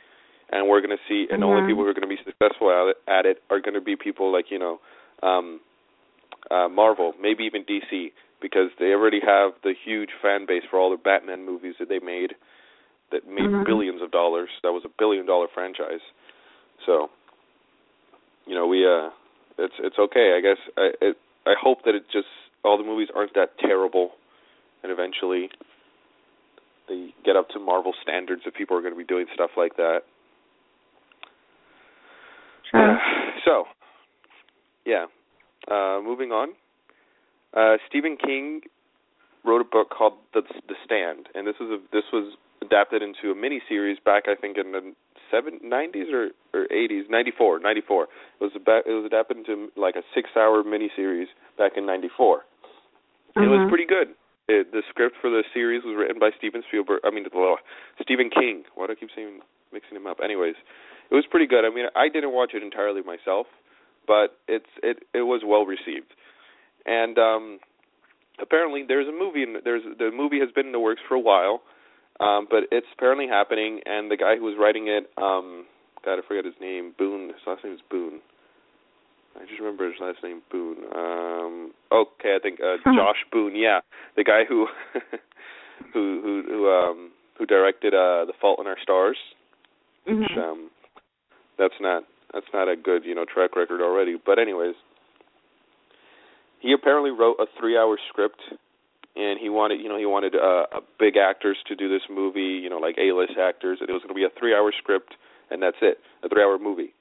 and 0.51 0.69
we're 0.69 0.81
going 0.81 0.97
to 0.97 1.03
see, 1.09 1.27
and 1.29 1.43
the 1.43 1.47
only 1.47 1.63
people 1.67 1.83
who 1.83 1.89
are 1.91 1.93
going 1.93 2.09
to 2.09 2.15
be 2.15 2.23
successful 2.25 2.71
at 2.71 2.91
it, 2.91 2.97
at 3.11 3.27
it 3.27 3.43
are 3.51 3.59
going 3.59 3.75
to 3.75 3.81
be 3.81 3.97
people 3.97 4.33
like 4.33 4.47
you 4.51 4.61
know, 4.61 4.79
um, 5.25 5.59
uh, 6.53 6.69
Marvel, 6.69 7.15
maybe 7.21 7.43
even 7.43 7.65
DC, 7.65 8.13
because 8.41 8.71
they 8.79 8.93
already 8.95 9.19
have 9.19 9.53
the 9.65 9.75
huge 9.75 10.11
fan 10.23 10.47
base 10.47 10.63
for 10.71 10.79
all 10.79 10.91
the 10.91 10.97
Batman 10.97 11.45
movies 11.45 11.75
that 11.81 11.89
they 11.89 11.99
made, 11.99 12.37
that 13.11 13.27
made 13.27 13.51
Mhm. 13.51 13.67
billions 13.67 14.01
of 14.03 14.13
dollars. 14.13 14.51
That 14.63 14.73
was 14.73 14.85
a 14.85 14.89
billion 14.89 15.27
dollar 15.27 15.49
franchise. 15.49 16.01
So, 16.85 17.11
you 18.47 18.55
know, 18.55 18.67
we 18.67 18.87
uh, 18.87 19.11
it's 19.59 19.75
it's 19.79 19.99
okay. 19.99 20.35
I 20.37 20.41
guess 20.41 20.59
I 20.77 20.91
it, 21.01 21.17
I 21.47 21.55
hope 21.61 21.85
that 21.85 21.95
it 21.95 22.05
just 22.13 22.29
all 22.65 22.79
the 22.79 22.85
movies 22.85 23.09
aren't 23.15 23.35
that 23.35 23.59
terrible, 23.59 24.11
and 24.83 24.93
eventually 24.93 25.51
they 26.89 27.15
get 27.25 27.37
up 27.37 27.49
to 27.51 27.59
Marvel 27.59 27.93
standards 28.03 28.43
if 28.47 28.55
people 28.55 28.77
are 28.77 28.81
going 28.81 28.95
to 28.95 28.99
be 28.99 29.05
doing 29.05 29.27
stuff 29.35 29.51
like 29.57 29.77
that. 29.77 30.01
Sure. 32.71 32.99
so, 33.45 33.65
yeah. 34.85 35.07
Uh, 35.69 36.01
moving 36.03 36.31
on. 36.31 36.51
Uh, 37.55 37.77
Stephen 37.89 38.17
King 38.17 38.61
wrote 39.45 39.61
a 39.61 39.65
book 39.65 39.91
called 39.91 40.15
The 40.35 40.43
The 40.69 40.75
Stand, 40.85 41.29
and 41.35 41.47
this 41.47 41.57
was 41.59 41.71
a 41.71 41.79
this 41.93 42.05
was 42.13 42.35
adapted 42.63 43.03
into 43.03 43.31
a 43.31 43.35
mini 43.35 43.61
series 43.69 43.99
back 44.05 44.25
I 44.29 44.35
think 44.35 44.57
in 44.59 44.73
the 44.73 44.93
seven 45.31 45.59
nineties 45.63 46.09
or 46.13 46.31
or 46.55 46.71
eighties 46.73 47.07
ninety 47.09 47.33
four 47.37 47.59
ninety 47.59 47.81
four 47.81 48.05
it 48.41 48.45
was 48.45 48.53
about 48.55 48.87
it 48.87 48.93
was 48.93 49.05
adapted 49.05 49.37
into 49.37 49.69
like 49.77 49.97
a 49.97 50.03
six 50.15 50.31
hour 50.37 50.63
mini 50.63 50.91
series 50.95 51.29
back 51.59 51.73
in 51.77 51.87
ninety 51.87 52.09
four. 52.17 52.45
It 53.37 53.49
was 53.51 53.61
Mhm. 53.61 53.69
pretty 53.69 53.85
good. 53.85 54.15
It, 54.49 54.73
the 54.73 54.83
script 54.89 55.17
for 55.21 55.29
the 55.29 55.43
series 55.53 55.83
was 55.85 55.97
written 55.97 56.19
by 56.19 56.31
Steven 56.39 56.63
Spielberg. 56.69 57.01
I 57.05 57.11
mean, 57.11 57.27
uh, 57.27 57.57
Stephen 58.01 58.31
King. 58.31 58.65
Why 58.77 58.87
do 58.87 58.93
I 58.93 58.95
keep 58.95 59.11
saying 59.15 59.41
mixing 59.73 59.97
him 59.97 60.07
up? 60.07 60.21
Anyways, 60.23 60.55
it 61.11 61.15
was 61.15 61.27
pretty 61.27 61.47
good. 61.47 61.65
I 61.65 61.71
mean, 61.71 61.87
I 61.97 62.09
didn't 62.09 62.33
watch 62.33 62.55
it 62.55 62.63
entirely 62.63 63.03
myself, 63.03 63.47
but 64.07 64.39
it's 64.49 64.71
it 64.83 65.03
it 65.13 65.23
was 65.23 65.43
well 65.45 65.67
received. 65.67 66.15
And 66.87 67.19
um 67.19 67.59
apparently 68.39 68.85
there's 68.87 69.09
a 69.09 69.13
movie 69.13 69.43
in 69.43 69.57
there's 69.65 69.83
the 69.99 70.11
movie 70.11 70.39
has 70.41 70.51
been 70.53 70.67
in 70.67 70.73
the 70.73 70.81
works 70.81 71.03
for 71.09 71.15
a 71.15 71.21
while. 71.21 71.63
Um 72.21 72.47
but 72.51 72.65
it's 72.71 72.87
apparently 72.97 73.27
happening 73.29 73.81
and 73.87 74.11
the 74.11 74.17
guy 74.17 74.37
who 74.37 74.45
was 74.45 74.57
writing 74.59 74.89
it 74.89 75.11
um 75.17 75.67
God, 76.05 76.19
I 76.19 76.23
forget 76.29 76.45
his 76.45 76.55
name. 76.61 76.95
Boone. 76.97 77.29
His 77.29 77.43
last 77.47 77.65
name 77.65 77.75
is 77.75 77.81
Boone. 77.91 78.21
I 79.35 79.41
just 79.45 79.59
remember 79.59 79.87
his 79.87 80.01
last 80.01 80.19
name 80.23 80.43
Boone. 80.51 80.79
Um 80.95 81.73
okay, 81.93 82.37
I 82.37 82.39
think 82.43 82.61
uh 82.61 82.77
Josh 82.85 83.25
Boone, 83.33 83.55
yeah. 83.57 83.81
The 84.17 84.25
guy 84.25 84.45
who 84.49 84.67
who 85.93 86.21
who 86.23 86.43
who 86.47 86.71
um 86.71 87.11
who 87.39 87.47
directed 87.47 87.95
uh 87.95 88.25
The 88.25 88.33
Fault 88.41 88.61
in 88.61 88.67
Our 88.67 88.79
Stars. 88.83 89.19
Mhm. 90.09 90.21
Which, 90.21 90.39
um 90.39 90.71
that's 91.59 91.75
not 91.81 92.05
that's 92.33 92.47
not 92.53 92.69
a 92.69 92.77
good, 92.77 93.05
you 93.05 93.15
know, 93.15 93.25
track 93.25 93.57
record 93.57 93.81
already. 93.81 94.17
But 94.25 94.39
anyways, 94.39 94.75
he 96.61 96.73
apparently 96.73 97.11
wrote 97.11 97.37
a 97.39 97.47
3-hour 97.63 97.99
script 98.09 98.41
and 99.17 99.39
he 99.41 99.49
wanted, 99.49 99.81
you 99.81 99.89
know, 99.89 99.99
he 99.99 100.07
wanted 100.07 100.35
uh, 100.37 100.67
big 100.99 101.17
actors 101.17 101.57
to 101.69 101.75
do 101.75 101.89
this 101.89 102.03
movie, 102.11 102.61
you 102.63 102.69
know, 102.69 102.79
like 102.79 102.97
A-list 102.99 103.33
actors. 103.41 103.79
And 103.81 103.89
it 103.89 103.93
was 103.93 104.03
going 104.03 104.15
to 104.15 104.15
be 104.15 104.25
a 104.25 104.31
3-hour 104.31 104.73
script 104.79 105.15
and 105.51 105.63
that's 105.63 105.77
it, 105.81 105.99
a 106.23 106.29
3-hour 106.29 106.59
movie. 106.59 106.93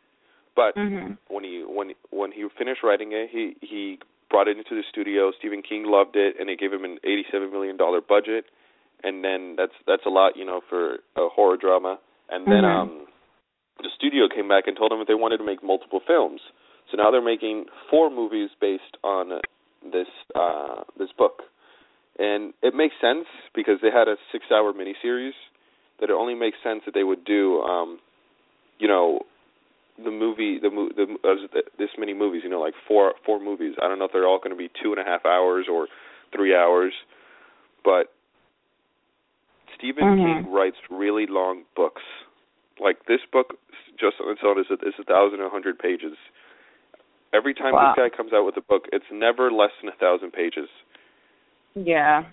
But 0.55 0.75
Mhm. 0.77 1.17
when 1.27 1.43
he 1.43 1.63
when 1.67 1.93
when 2.11 2.31
he 2.31 2.47
finished 2.57 2.81
writing 2.81 3.11
it, 3.11 3.29
he 3.29 3.55
he 3.59 3.99
brought 4.29 4.47
it 4.47 4.57
into 4.57 4.73
the 4.73 4.83
studio. 4.89 5.31
Stephen 5.37 5.61
King 5.61 5.83
loved 5.83 6.15
it, 6.15 6.35
and 6.39 6.47
they 6.47 6.55
gave 6.55 6.71
him 6.71 6.85
an 6.85 6.97
eighty-seven 7.03 7.51
million 7.51 7.75
dollar 7.75 7.99
budget. 7.99 8.45
And 9.03 9.23
then 9.23 9.55
that's 9.57 9.75
that's 9.85 10.05
a 10.05 10.09
lot, 10.09 10.37
you 10.37 10.45
know, 10.45 10.61
for 10.69 10.99
a 11.17 11.27
horror 11.27 11.57
drama. 11.57 11.99
And 12.29 12.47
then 12.47 12.63
Mhm. 12.63 12.81
um, 12.81 13.07
the 13.83 13.89
studio 13.95 14.29
came 14.29 14.47
back 14.47 14.67
and 14.67 14.77
told 14.77 14.93
him 14.93 14.99
that 14.99 15.07
they 15.09 15.15
wanted 15.15 15.37
to 15.39 15.43
make 15.43 15.61
multiple 15.61 15.99
films. 15.99 16.39
So 16.89 16.95
now 16.95 17.11
they're 17.11 17.21
making 17.21 17.65
four 17.89 18.09
movies 18.09 18.51
based 18.61 18.95
on 19.03 19.41
this 19.83 20.07
uh 20.35 20.83
this 20.97 21.11
book. 21.11 21.43
And 22.17 22.53
it 22.63 22.73
makes 22.73 22.95
sense 23.01 23.25
because 23.53 23.79
they 23.81 23.91
had 23.91 24.07
a 24.07 24.15
six-hour 24.31 24.73
miniseries. 24.73 25.33
That 25.99 26.09
it 26.09 26.13
only 26.13 26.35
makes 26.35 26.57
sense 26.63 26.81
that 26.85 26.93
they 26.93 27.03
would 27.05 27.23
do, 27.23 27.61
um, 27.61 27.99
you 28.79 28.87
know, 28.87 29.21
the 30.03 30.11
movie 30.11 30.59
the 30.59 30.69
the 30.95 31.15
uh, 31.27 31.61
this 31.79 31.89
many 31.97 32.13
movies 32.13 32.41
you 32.43 32.49
know 32.49 32.59
like 32.59 32.73
four 32.87 33.13
four 33.25 33.39
movies 33.39 33.75
i 33.81 33.87
don't 33.87 33.97
know 33.97 34.05
if 34.05 34.11
they're 34.11 34.27
all 34.27 34.39
going 34.39 34.51
to 34.51 34.57
be 34.57 34.69
two 34.83 34.91
and 34.91 34.99
a 34.99 35.05
half 35.05 35.25
hours 35.25 35.67
or 35.71 35.87
three 36.35 36.53
hours 36.53 36.93
but 37.83 38.11
stephen 39.77 40.03
Mhm. 40.03 40.43
king 40.43 40.51
writes 40.51 40.77
really 40.89 41.25
long 41.27 41.63
books 41.75 42.01
like 42.79 43.05
this 43.05 43.21
book 43.31 43.57
just 43.97 44.19
on 44.19 44.31
its 44.31 44.41
own 44.43 44.59
is 44.59 44.65
a, 44.69 44.73
is 44.85 44.95
a 44.99 45.03
thousand 45.05 45.39
a 45.39 45.49
hundred 45.49 45.79
pages 45.79 46.17
every 47.33 47.53
time 47.53 47.73
Wow. 47.73 47.87
this 47.87 47.95
guy 47.95 48.09
comes 48.09 48.33
out 48.33 48.45
with 48.45 48.57
a 48.57 48.61
book 48.61 48.87
it's 48.91 49.05
never 49.11 49.49
less 49.49 49.71
than 49.81 49.89
a 49.89 49.95
thousand 49.95 50.31
pages 50.33 50.67
Yeah. 51.75 52.23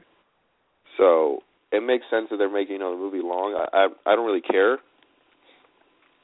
so 0.97 1.41
it 1.73 1.83
makes 1.83 2.05
sense 2.11 2.29
that 2.31 2.37
they're 2.37 2.53
making 2.53 2.79
the 2.79 2.85
movie 2.85 3.21
long 3.23 3.55
i 3.55 3.77
i, 3.77 4.13
I 4.13 4.17
don't 4.17 4.27
really 4.27 4.41
care 4.41 4.79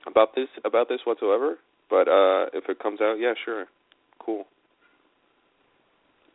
about 0.07 0.35
this 0.35 0.49
about 0.65 0.89
this 0.89 1.01
whatsoever. 1.05 1.59
But 1.91 2.09
uh 2.09 2.47
if 2.53 2.69
it 2.69 2.79
comes 2.79 3.01
out, 3.01 3.17
yeah, 3.19 3.35
sure, 3.45 3.67
cool, 4.19 4.45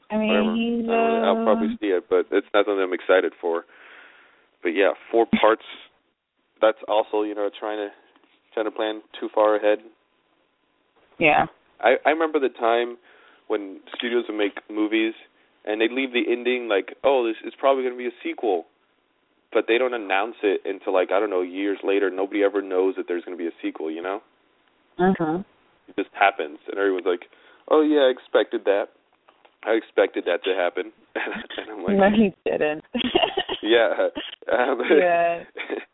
I 0.09 0.17
mean, 0.17 0.27
whatever. 0.29 0.55
he's 0.55 0.89
I 0.89 0.93
really, 0.93 1.25
I'll 1.25 1.41
uh, 1.41 1.43
probably 1.43 1.77
see 1.79 1.87
it, 1.87 2.05
but 2.09 2.25
it's 2.31 2.47
not 2.53 2.65
something 2.65 2.81
I'm 2.83 2.93
excited 2.93 3.33
for. 3.39 3.63
But 4.61 4.69
yeah, 4.69 4.91
four 5.11 5.25
parts. 5.39 5.63
That's 6.61 6.77
also 6.87 7.23
you 7.23 7.35
know 7.35 7.49
trying 7.59 7.77
to 7.77 7.89
trying 8.53 8.65
to 8.65 8.71
plan 8.71 9.01
too 9.19 9.29
far 9.33 9.55
ahead. 9.55 9.79
yeah. 11.19 11.45
I 11.79 11.95
I 12.05 12.09
remember 12.11 12.39
the 12.39 12.49
time 12.49 12.97
when 13.47 13.81
studios 13.95 14.25
would 14.29 14.37
make 14.37 14.53
movies 14.69 15.13
and 15.65 15.79
they'd 15.81 15.91
leave 15.91 16.11
the 16.13 16.23
ending 16.29 16.67
like, 16.67 16.95
oh, 17.03 17.25
this 17.25 17.37
is 17.45 17.53
probably 17.59 17.83
going 17.83 17.95
to 17.95 17.97
be 17.97 18.07
a 18.07 18.19
sequel, 18.23 18.65
but 19.51 19.65
they 19.67 19.77
don't 19.77 19.93
announce 19.93 20.35
it 20.43 20.61
until 20.65 20.93
like 20.93 21.11
I 21.11 21.19
don't 21.19 21.29
know 21.29 21.41
years 21.41 21.79
later. 21.83 22.09
Nobody 22.09 22.43
ever 22.43 22.61
knows 22.61 22.95
that 22.97 23.05
there's 23.07 23.23
going 23.23 23.37
to 23.37 23.41
be 23.41 23.47
a 23.47 23.55
sequel. 23.61 23.89
You 23.91 24.01
know, 24.01 24.21
Mhm. 24.99 25.45
it 25.87 25.95
just 25.95 26.13
happens, 26.13 26.59
and 26.67 26.77
everyone's 26.77 27.05
like, 27.05 27.29
oh 27.69 27.81
yeah, 27.81 28.01
I 28.01 28.09
expected 28.09 28.65
that. 28.65 28.89
I 29.65 29.71
expected 29.71 30.25
that 30.25 30.43
to 30.43 30.53
happen, 30.53 30.91
and 31.15 31.69
I'm 31.71 31.83
like, 31.83 31.95
no, 31.95 32.09
he 32.09 32.33
didn't. 32.45 32.83
yeah, 33.61 34.09
um, 34.51 34.81
Yeah. 34.89 35.43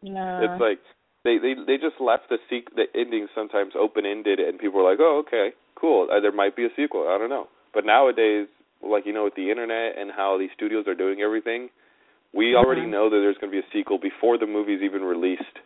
No. 0.02 0.40
it's 0.42 0.60
like 0.62 0.80
they 1.24 1.38
they 1.38 1.54
they 1.54 1.78
just 1.78 2.00
left 2.00 2.30
the 2.30 2.40
sequ- 2.50 2.74
the 2.76 2.86
ending 2.96 3.28
sometimes 3.36 3.74
open 3.78 4.06
ended, 4.06 4.40
and 4.40 4.58
people 4.58 4.82
were 4.82 4.90
like, 4.90 5.00
oh 5.00 5.20
okay, 5.28 5.52
cool, 5.76 6.08
uh, 6.12 6.20
there 6.20 6.32
might 6.32 6.56
be 6.56 6.66
a 6.66 6.70
sequel. 6.76 7.08
I 7.10 7.18
don't 7.20 7.30
know, 7.30 7.48
but 7.74 7.86
nowadays, 7.86 8.48
like 8.82 9.06
you 9.06 9.14
know, 9.14 9.26
with 9.26 9.36
the 9.36 9.50
internet 9.50 9.98
and 9.98 10.12
how 10.12 10.38
these 10.38 10.50
studios 10.56 10.88
are 10.88 10.96
doing 10.96 11.22
everything, 11.22 11.70
we 12.34 12.56
already 12.56 12.86
Mhm. 12.86 12.92
know 12.92 13.10
that 13.10 13.18
there's 13.20 13.38
going 13.38 13.52
to 13.52 13.62
be 13.62 13.66
a 13.66 13.72
sequel 13.74 13.98
before 13.98 14.38
the 14.38 14.48
movie's 14.48 14.82
even 14.82 15.02
released. 15.04 15.60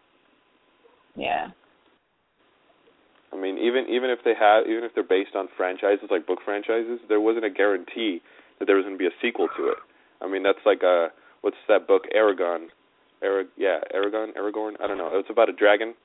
yeah. 1.15 1.51
I 3.33 3.35
mean, 3.35 3.57
even 3.57 3.85
even 3.89 4.09
if 4.09 4.19
they 4.23 4.33
have, 4.39 4.67
even 4.67 4.83
if 4.83 4.93
they're 4.93 5.03
based 5.03 5.35
on 5.35 5.47
franchises 5.57 6.05
like 6.11 6.27
book 6.27 6.39
franchises, 6.45 6.99
there 7.09 7.19
wasn't 7.19 7.45
a 7.45 7.49
guarantee 7.49 8.21
that 8.59 8.65
there 8.65 8.75
was 8.75 8.85
going 8.85 8.95
to 8.95 8.99
be 8.99 9.07
a 9.07 9.17
sequel 9.21 9.47
to 9.57 9.69
it. 9.69 9.77
I 10.21 10.27
mean, 10.29 10.43
that's 10.43 10.63
like 10.65 10.83
a 10.83 11.09
what's 11.41 11.57
that 11.67 11.87
book, 11.87 12.03
Eragon? 12.15 12.67
Arag, 13.23 13.47
yeah, 13.57 13.79
Eragon, 13.95 14.35
Aragorn. 14.37 14.73
I 14.83 14.87
don't 14.87 14.97
know. 14.97 15.09
It's 15.13 15.29
about 15.29 15.49
a 15.49 15.53
dragon, 15.53 15.95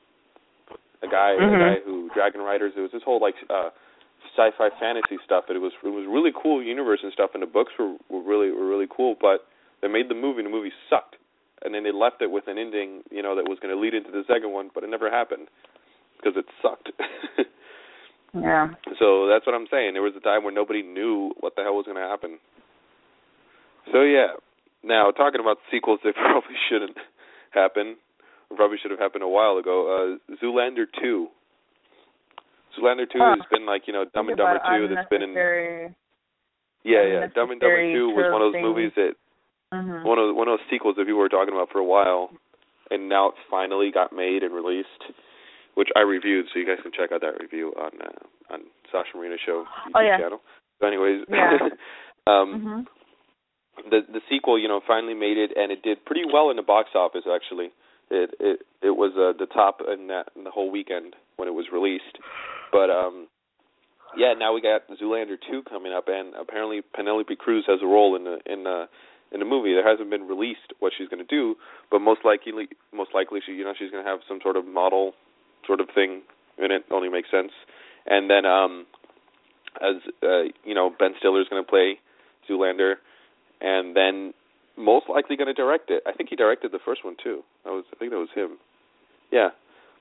a 1.03 1.09
guy, 1.09 1.33
Mhm. 1.37 1.55
a 1.55 1.59
guy 1.59 1.77
who 1.85 2.09
dragon 2.15 2.41
riders. 2.41 2.73
It 2.77 2.81
was 2.81 2.93
this 2.93 3.03
whole 3.05 3.21
like 3.21 3.35
uh 3.51 3.71
sci-fi 4.39 4.71
fantasy 4.79 5.19
stuff, 5.25 5.45
but 5.51 5.57
it 5.57 5.59
was 5.59 5.73
it 5.83 5.91
was 5.91 6.07
really 6.07 6.31
cool 6.31 6.63
universe 6.63 7.01
and 7.03 7.13
stuff, 7.13 7.31
and 7.35 7.43
the 7.43 7.51
books 7.51 7.73
were 7.79 7.97
were 8.09 8.23
really 8.23 8.53
were 8.53 8.67
really 8.67 8.87
cool. 8.87 9.17
But 9.21 9.43
they 9.83 9.89
made 9.89 10.09
the 10.09 10.15
movie, 10.15 10.39
and 10.39 10.47
the 10.47 10.55
movie 10.55 10.73
sucked, 10.89 11.17
and 11.65 11.75
then 11.75 11.83
they 11.83 11.93
left 11.93 12.23
it 12.23 12.31
with 12.31 12.47
an 12.47 12.59
ending, 12.59 13.03
you 13.11 13.23
know, 13.23 13.35
that 13.35 13.49
was 13.49 13.59
going 13.61 13.75
to 13.75 13.81
lead 13.81 13.95
into 13.95 14.11
the 14.11 14.23
second 14.27 14.53
one, 14.53 14.71
but 14.75 14.85
it 14.85 14.91
never 14.91 15.11
happened 15.11 15.49
because 16.17 16.37
it 16.37 16.47
sucked. 16.63 16.91
Yeah. 18.35 18.69
so 18.99 19.27
that's 19.27 19.47
what 19.47 19.55
I'm 19.55 19.67
saying. 19.71 19.95
There 19.95 20.03
was 20.03 20.13
a 20.15 20.21
time 20.21 20.45
where 20.45 20.53
nobody 20.53 20.83
knew 20.83 21.33
what 21.41 21.57
the 21.57 21.63
hell 21.63 21.75
was 21.75 21.87
going 21.87 21.97
to 21.97 22.07
happen. 22.07 22.39
So 23.91 24.03
yeah. 24.03 24.37
Now 24.85 25.11
talking 25.11 25.41
about 25.41 25.57
sequels 25.73 26.01
that 26.05 26.15
probably 26.15 26.55
shouldn't 26.69 26.99
happen, 27.51 27.97
probably 28.55 28.77
should 28.81 28.91
have 28.91 29.01
happened 29.01 29.25
a 29.25 29.29
while 29.29 29.57
ago. 29.57 30.19
Uh, 30.29 30.35
Zoolander 30.45 30.85
two. 31.01 31.29
Zoolander 32.79 33.11
two 33.11 33.19
Huh. 33.19 33.37
has 33.37 33.47
been 33.51 33.67
like 33.67 33.87
you 33.87 33.93
know 33.93 34.05
Dumb 34.15 34.29
and 34.29 34.37
Dumber 34.39 34.61
two. 34.65 34.89
That's 34.95 35.09
been 35.11 35.23
in 35.23 35.35
yeah 36.85 37.03
yeah. 37.05 37.27
Dumb 37.35 37.51
and 37.51 37.61
Dumber 37.61 37.93
two 37.93 38.11
was 38.11 38.31
one 38.33 38.43
of 38.43 38.53
those 38.53 38.63
movies 38.63 38.93
that 38.97 39.15
Mhm. 39.75 40.05
one 40.05 40.19
of 40.19 40.35
one 40.35 40.49
of 40.49 40.59
those 40.59 40.67
sequels 40.71 40.97
that 40.97 41.05
people 41.05 41.19
were 41.21 41.29
talking 41.29 41.53
about 41.55 41.69
for 41.71 41.79
a 41.79 41.85
while, 41.85 42.31
and 42.91 43.09
now 43.09 43.29
it 43.29 43.35
finally 43.51 43.91
got 43.91 44.13
made 44.13 44.43
and 44.43 44.55
released, 44.55 45.05
which 45.75 45.91
I 45.95 46.01
reviewed. 46.01 46.47
So 46.49 46.59
you 46.59 46.65
guys 46.65 46.81
can 46.83 46.93
check 46.93 47.13
out 47.13 47.21
that 47.21 47.39
review 47.41 47.75
on 47.77 47.91
uh, 48.01 48.55
on 48.55 48.61
Sasha 48.91 49.17
Marina 49.17 49.37
Show 49.45 49.65
YouTube 49.65 49.93
Oh, 49.95 50.01
yeah. 50.01 50.17
channel. 50.19 50.41
So 50.81 50.87
anyways, 50.87 51.25
Yeah. 51.29 51.59
um, 52.27 52.49
Mhm. 52.57 52.87
the 53.91 54.01
the 54.09 54.23
sequel, 54.31 54.59
you 54.59 54.69
know, 54.69 54.81
finally 54.81 55.15
made 55.15 55.37
it, 55.37 55.53
and 55.55 55.71
it 55.71 55.83
did 55.83 56.03
pretty 56.07 56.25
well 56.25 56.49
in 56.51 56.57
the 56.57 56.63
box 56.63 56.95
office. 56.95 57.27
Actually, 57.27 57.71
it 58.11 58.33
it 58.41 58.63
it 58.81 58.97
was 58.97 59.13
uh, 59.19 59.33
the 59.39 59.47
top 59.47 59.83
in 59.83 60.07
that 60.07 60.31
in 60.35 60.45
the 60.45 60.51
whole 60.51 60.71
weekend 60.71 61.15
when 61.37 61.47
it 61.47 61.53
was 61.55 61.71
released. 61.71 62.17
But 62.73 62.91
um, 62.91 63.29
yeah, 64.17 64.35
now 64.39 64.53
we 64.55 64.61
got 64.61 64.83
Zoolander 65.01 65.37
two 65.51 65.63
coming 65.69 65.93
up, 65.93 66.05
and 66.09 66.35
apparently 66.35 66.81
Penelope 66.95 67.35
Cruz 67.37 67.65
has 67.67 67.81
a 67.83 67.87
role 67.87 68.17
in 68.17 68.25
the 68.25 68.39
in 68.47 68.65
the 68.65 68.89
in 69.33 69.41
the 69.41 69.47
movie. 69.47 69.75
There 69.75 69.87
hasn't 69.89 70.11
been 70.11 70.27
released 70.27 70.73
what 70.81 70.93
she's 70.97 71.09
going 71.09 71.25
to 71.25 71.29
do, 71.29 71.57
but 71.91 72.01
most 72.01 72.21
likely 72.25 72.53
most 72.93 73.11
likely 73.15 73.41
she 73.45 73.53
you 73.53 73.65
know 73.65 73.75
she's 73.79 73.91
going 73.91 74.05
to 74.05 74.11
have 74.11 74.21
some 74.29 74.41
sort 74.43 74.57
of 74.57 74.67
model 74.67 75.13
sort 75.67 75.81
of 75.81 75.89
thing 75.95 76.23
in 76.59 76.71
it. 76.73 76.85
Only 76.91 77.09
makes 77.09 77.31
sense. 77.31 77.53
And 78.07 78.31
then 78.31 78.47
um, 78.47 78.87
as 79.81 79.97
uh, 80.23 80.45
you 80.65 80.75
know, 80.75 80.91
Ben 80.99 81.13
Stiller's 81.19 81.49
going 81.49 81.63
to 81.63 81.69
play 81.69 81.99
Zoolander 82.49 82.95
and 83.61 83.95
then 83.95 84.33
most 84.77 85.07
likely 85.09 85.37
going 85.37 85.49
to 85.49 85.55
direct 85.55 85.91
it. 85.91 86.03
I 86.07 86.13
think 86.13 86.31
he 86.31 86.37
directed 86.37 86.73
the 86.73 86.79
first 86.85 87.05
one 87.05 87.17
too. 87.23 87.43
That 87.65 87.71
was 87.71 87.85
I 87.93 87.97
think 87.97 88.13
that 88.13 88.19
was 88.19 88.31
him. 88.35 88.57
Yeah. 89.31 89.51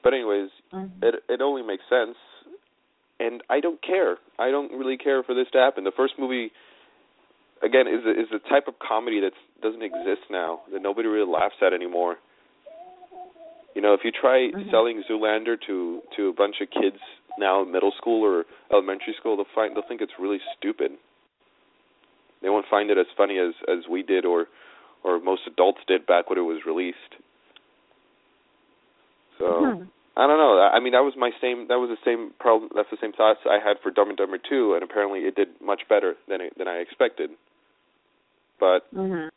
But 0.03 0.13
anyways, 0.13 0.49
Mhm. 0.73 1.03
it 1.03 1.23
it 1.27 1.41
only 1.41 1.63
makes 1.63 1.83
sense 1.89 2.15
and 3.19 3.41
I 3.49 3.59
don't 3.59 3.81
care. 3.81 4.17
I 4.39 4.51
don't 4.51 4.71
really 4.71 4.97
care 4.97 5.23
for 5.23 5.33
this 5.33 5.47
to 5.53 5.57
happen. 5.57 5.83
The 5.83 5.91
first 5.95 6.13
movie 6.19 6.51
again 7.63 7.87
is 7.87 8.05
a, 8.05 8.11
is 8.11 8.27
a 8.33 8.49
type 8.49 8.67
of 8.67 8.75
comedy 8.79 9.19
that 9.21 9.33
doesn't 9.61 9.81
exist 9.81 10.29
now 10.29 10.61
that 10.71 10.81
nobody 10.81 11.07
really 11.07 11.29
laughs 11.29 11.55
at 11.65 11.73
anymore. 11.73 12.17
You 13.75 13.81
know, 13.81 13.93
if 13.93 14.01
you 14.03 14.11
try 14.11 14.49
Mhm. 14.49 14.71
selling 14.71 15.03
Zoolander 15.09 15.59
to 15.67 16.01
to 16.15 16.29
a 16.29 16.33
bunch 16.33 16.61
of 16.61 16.69
kids 16.69 16.97
now 17.37 17.61
in 17.61 17.71
middle 17.71 17.91
school 17.97 18.23
or 18.23 18.45
elementary 18.71 19.13
school, 19.19 19.35
they'll 19.35 19.45
find 19.53 19.75
they'll 19.75 19.87
think 19.87 20.01
it's 20.01 20.19
really 20.19 20.41
stupid. 20.57 20.97
They 22.41 22.49
won't 22.49 22.65
find 22.67 22.89
it 22.89 22.97
as 22.97 23.07
funny 23.15 23.37
as 23.37 23.53
as 23.67 23.87
we 23.87 24.03
did 24.03 24.25
or 24.25 24.47
or 25.03 25.19
most 25.19 25.41
adults 25.47 25.79
did 25.87 26.05
back 26.05 26.29
when 26.29 26.39
it 26.39 26.41
was 26.41 26.65
released. 26.65 27.15
So 29.37 29.45
Mhm. 29.45 29.87
I 30.17 30.25
don't 30.25 30.41
know. 30.41 30.57
I 30.57 30.79
mean, 30.79 30.93
that 30.93 31.05
was 31.05 31.13
my 31.15 31.29
same. 31.39 31.67
That 31.69 31.77
was 31.77 31.93
the 31.93 32.01
same 32.03 32.33
problem. 32.39 32.71
That's 32.73 32.89
the 32.89 32.97
same 32.99 33.13
thoughts 33.13 33.41
I 33.45 33.59
had 33.63 33.77
for 33.83 33.91
Dumb 33.91 34.09
and 34.09 34.17
Dumber 34.17 34.39
Two, 34.41 34.73
and 34.73 34.81
apparently 34.81 35.19
it 35.29 35.35
did 35.35 35.49
much 35.61 35.81
better 35.87 36.15
than 36.27 36.41
it, 36.41 36.57
than 36.57 36.67
I 36.67 36.77
expected. 36.77 37.29
But 38.59 38.89
Mhm. 38.91 39.29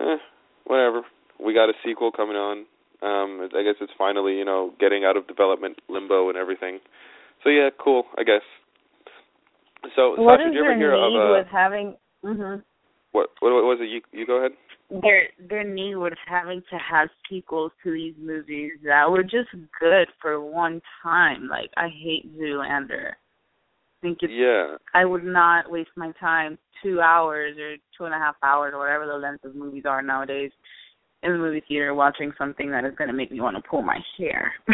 eh, 0.00 0.16
whatever. 0.64 1.04
We 1.38 1.52
got 1.52 1.68
a 1.68 1.74
sequel 1.84 2.10
coming 2.10 2.36
on. 2.36 2.64
Um, 3.02 3.50
I 3.54 3.62
guess 3.62 3.76
it's 3.82 3.92
finally 3.98 4.38
you 4.38 4.46
know 4.46 4.72
getting 4.80 5.04
out 5.04 5.18
of 5.18 5.26
development 5.26 5.78
limbo 5.88 6.30
and 6.30 6.38
everything. 6.38 6.80
So 7.44 7.50
yeah, 7.50 7.68
cool. 7.76 8.06
I 8.16 8.22
guess. 8.24 8.42
So 9.94 10.16
What 10.16 10.38
Sasha, 10.40 10.48
is 10.48 10.54
did 10.54 10.54
you 10.54 10.64
ever 10.64 10.74
hear 10.74 10.94
of 10.94 11.12
uh, 11.14 11.32
with 11.32 11.48
having? 11.48 11.98
Mhm. 12.24 12.64
what, 13.12 13.28
what 13.40 13.52
what 13.52 13.64
was 13.64 13.78
it? 13.82 13.90
You 13.90 14.00
you 14.12 14.24
go 14.24 14.36
ahead. 14.36 14.52
Their 14.90 15.28
their 15.48 15.64
need 15.64 15.96
with 15.96 16.12
having 16.26 16.62
to 16.70 16.78
have 16.78 17.08
sequels 17.28 17.72
to 17.82 17.92
these 17.92 18.14
movies 18.18 18.72
that 18.84 19.10
were 19.10 19.22
just 19.22 19.50
good 19.80 20.08
for 20.20 20.40
one 20.40 20.80
time. 21.02 21.48
Like 21.48 21.70
I 21.76 21.88
hate 21.88 22.36
Zoolander. 22.38 23.10
I 23.10 24.00
think 24.00 24.18
it's 24.22 24.32
Yeah. 24.32 24.76
I 24.94 25.04
would 25.04 25.24
not 25.24 25.70
waste 25.70 25.90
my 25.96 26.12
time 26.20 26.58
two 26.82 27.00
hours 27.00 27.56
or 27.58 27.76
two 27.96 28.04
and 28.04 28.14
a 28.14 28.18
half 28.18 28.36
hours 28.42 28.72
or 28.74 28.78
whatever 28.78 29.06
the 29.06 29.14
length 29.14 29.44
of 29.44 29.56
movies 29.56 29.84
are 29.86 30.02
nowadays 30.02 30.52
in 31.22 31.32
the 31.32 31.38
movie 31.38 31.62
theater 31.66 31.94
watching 31.94 32.32
something 32.38 32.70
that 32.70 32.84
is 32.84 32.94
going 32.96 33.08
to 33.08 33.14
make 33.14 33.32
me 33.32 33.40
want 33.40 33.56
to 33.56 33.68
pull 33.68 33.82
my 33.82 33.98
hair. 34.18 34.52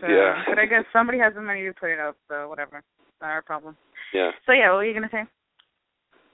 so, 0.00 0.06
Yeah. 0.06 0.42
But 0.48 0.58
I 0.58 0.66
guess 0.66 0.84
somebody 0.92 1.18
has 1.18 1.32
the 1.34 1.40
money 1.40 1.64
to 1.64 1.72
put 1.72 1.90
it 1.90 2.00
up, 2.00 2.16
so 2.28 2.48
whatever. 2.48 2.82
Not 3.22 3.28
our 3.28 3.42
problem. 3.42 3.76
Yeah. 4.12 4.32
So 4.44 4.52
yeah, 4.52 4.70
what 4.70 4.78
were 4.78 4.84
you 4.84 4.92
gonna 4.94 5.08
say? 5.10 5.22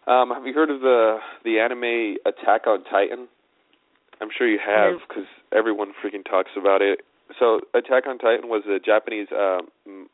Um, 0.07 0.31
have 0.31 0.47
you 0.47 0.53
heard 0.53 0.71
of 0.71 0.81
the 0.81 1.19
the 1.45 1.61
anime 1.61 2.19
Attack 2.27 2.67
on 2.67 2.83
Titan? 2.85 3.29
I'm 4.21 4.31
sure 4.37 4.49
you 4.49 4.59
have 4.59 4.99
because 5.07 5.27
everyone 5.55 5.93
freaking 6.03 6.25
talks 6.25 6.51
about 6.59 6.83
it. 6.83 7.01
So 7.39 7.61
Attack 7.75 8.07
on 8.07 8.19
Titan 8.19 8.49
was 8.51 8.63
a 8.67 8.79
Japanese 8.79 9.29
uh, 9.31 9.63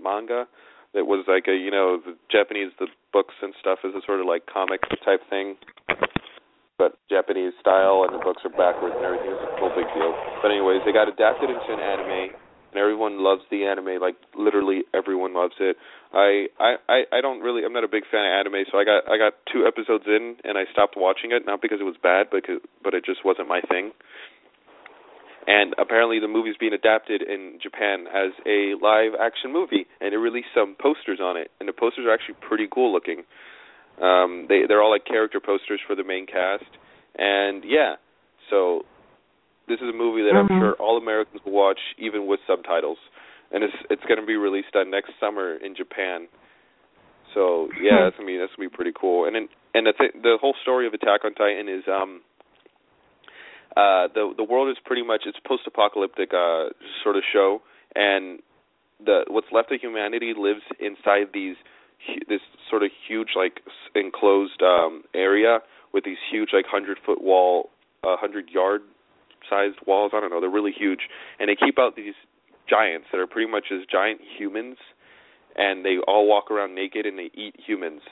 manga 0.01 0.47
that 0.93 1.07
was 1.07 1.25
like 1.29 1.49
a 1.49 1.57
you 1.57 1.71
know 1.71 2.01
the 2.05 2.17
Japanese 2.31 2.73
the 2.79 2.89
books 3.13 3.35
and 3.41 3.55
stuff 3.61 3.81
is 3.85 3.95
a 3.97 4.05
sort 4.05 4.21
of 4.21 4.27
like 4.27 4.45
comic 4.45 4.85
type 5.05 5.25
thing, 5.31 5.57
but 6.77 7.01
Japanese 7.09 7.53
style 7.61 8.05
and 8.05 8.13
the 8.13 8.23
books 8.23 8.45
are 8.45 8.53
backwards 8.53 8.93
and 8.97 9.05
everything. 9.05 9.33
It's 9.33 9.57
no 9.57 9.73
big 9.73 9.89
deal. 9.97 10.13
But 10.45 10.53
anyways, 10.53 10.85
they 10.85 10.93
got 10.93 11.09
adapted 11.09 11.49
into 11.49 11.69
an 11.73 11.81
anime 11.81 12.37
and 12.71 12.81
everyone 12.81 13.23
loves 13.23 13.43
the 13.51 13.65
anime. 13.65 14.01
Like 14.01 14.17
literally 14.37 14.83
everyone 14.95 15.35
loves 15.35 15.55
it. 15.61 15.77
I 16.13 16.47
I 16.59 17.05
I 17.13 17.21
don't 17.21 17.41
really. 17.41 17.65
I'm 17.65 17.73
not 17.73 17.85
a 17.85 17.89
big 17.89 18.05
fan 18.11 18.25
of 18.25 18.33
anime, 18.47 18.65
so 18.71 18.79
I 18.79 18.85
got 18.85 19.09
I 19.09 19.17
got 19.17 19.35
two 19.53 19.67
episodes 19.67 20.05
in 20.07 20.37
and 20.45 20.59
I 20.59 20.65
stopped 20.73 20.95
watching 20.97 21.33
it. 21.33 21.45
Not 21.47 21.63
because 21.63 21.81
it 21.81 21.85
was 21.85 21.97
bad, 22.03 22.29
but 22.31 22.45
but 22.83 22.95
it 22.95 23.05
just 23.05 23.25
wasn't 23.25 23.49
my 23.49 23.61
thing. 23.61 23.93
And 25.49 25.75
apparently, 25.79 26.21
the 26.21 26.29
movie's 26.29 26.57
being 26.61 26.75
adapted 26.75 27.23
in 27.23 27.59
Japan 27.63 28.05
as 28.13 28.33
a 28.45 28.75
live 28.83 29.13
action 29.19 29.51
movie, 29.51 29.87
and 29.99 30.13
they 30.13 30.17
released 30.19 30.53
some 30.55 30.77
posters 30.79 31.21
on 31.23 31.39
it, 31.39 31.51
and 31.59 31.67
the 31.67 31.73
posters 31.73 32.05
are 32.05 32.13
actually 32.13 32.37
pretty 32.47 32.69
cool 32.71 32.93
looking. 32.93 33.25
Um, 34.01 34.45
they 34.49 34.69
they're 34.69 34.83
all 34.83 34.91
like 34.91 35.07
character 35.07 35.41
posters 35.41 35.81
for 35.87 35.97
the 35.97 36.05
main 36.05 36.27
cast, 36.27 36.69
and 37.17 37.65
yeah, 37.65 37.97
so 38.51 38.85
this 39.69 39.81
is 39.81 39.89
a 39.89 39.93
movie 39.97 40.23
that 40.23 40.35
I'm 40.37 40.49
Mhm. 40.49 40.59
sure 40.59 40.73
all 40.81 40.97
Americans 40.97 41.45
will 41.45 41.53
watch, 41.53 41.81
even 41.99 42.27
with 42.27 42.41
subtitles, 42.47 42.99
and 43.53 43.63
it's 43.65 43.77
it's 43.91 44.05
going 44.05 44.21
to 44.21 44.27
be 44.27 44.37
released 44.37 44.75
uh, 44.75 44.85
next 44.85 45.13
summer 45.21 45.55
in 45.57 45.75
Japan. 45.75 46.29
So 47.35 47.69
yeah, 47.81 47.99
Hmm. 47.99 48.05
that's 48.05 48.17
gonna 48.17 48.27
be 48.27 48.37
that's 48.39 48.55
gonna 48.57 48.69
be 48.69 48.75
pretty 48.75 48.93
cool. 48.99 49.27
And 49.27 49.35
then 49.37 49.49
and 49.75 49.87
the 49.87 49.93
th- 49.93 50.13
the 50.23 50.39
whole 50.41 50.55
story 50.63 50.87
of 50.87 50.95
Attack 50.95 51.25
on 51.25 51.35
Titan 51.35 51.69
is 51.69 51.85
um 51.87 52.23
uh 53.77 54.09
the 54.15 54.33
the 54.37 54.45
world 54.45 54.69
is 54.71 54.77
pretty 54.85 55.03
much 55.03 55.23
it's 55.27 55.39
post 55.47 55.63
apocalyptic 55.67 56.33
uh 56.33 56.71
sort 57.05 57.17
of 57.17 57.23
show 57.33 57.61
and 57.95 58.41
the 59.05 59.25
what's 59.29 59.47
left 59.53 59.71
of 59.71 59.81
humanity 59.81 60.33
lives 60.37 60.63
inside 60.81 61.29
these 61.35 61.57
this 62.29 62.41
sort 62.71 62.83
of 62.83 62.91
huge 63.07 63.31
like 63.37 63.61
enclosed 63.95 64.63
um 64.63 65.03
area 65.15 65.59
with 65.93 66.05
these 66.05 66.17
huge 66.31 66.51
like 66.53 66.65
100 66.65 66.99
foot 67.05 67.21
wall 67.23 67.69
uh, 68.05 68.17
100 68.17 68.49
yard 68.51 68.81
sized 69.49 69.77
walls 69.87 70.13
I 70.15 70.21
don't 70.21 70.31
know 70.31 70.41
they're 70.41 70.51
really 70.51 70.73
huge. 70.77 71.09
And 71.39 71.49
they 71.49 71.57
keep 71.57 71.79
out 71.79 71.97
these 71.97 72.15
giants 72.69 73.07
that 73.13 73.19
are 73.19 73.27
pretty 73.27 73.51
much 73.51 73.67
as 73.73 73.81
giant 73.91 74.21
humans. 74.39 74.77
And 75.57 75.85
they 75.85 75.97
all 76.07 76.29
walk 76.29 76.51
around 76.51 76.75
naked 76.75 77.07
and 77.07 77.19
they 77.19 77.31
eat 77.35 77.57
humans. 77.59 78.03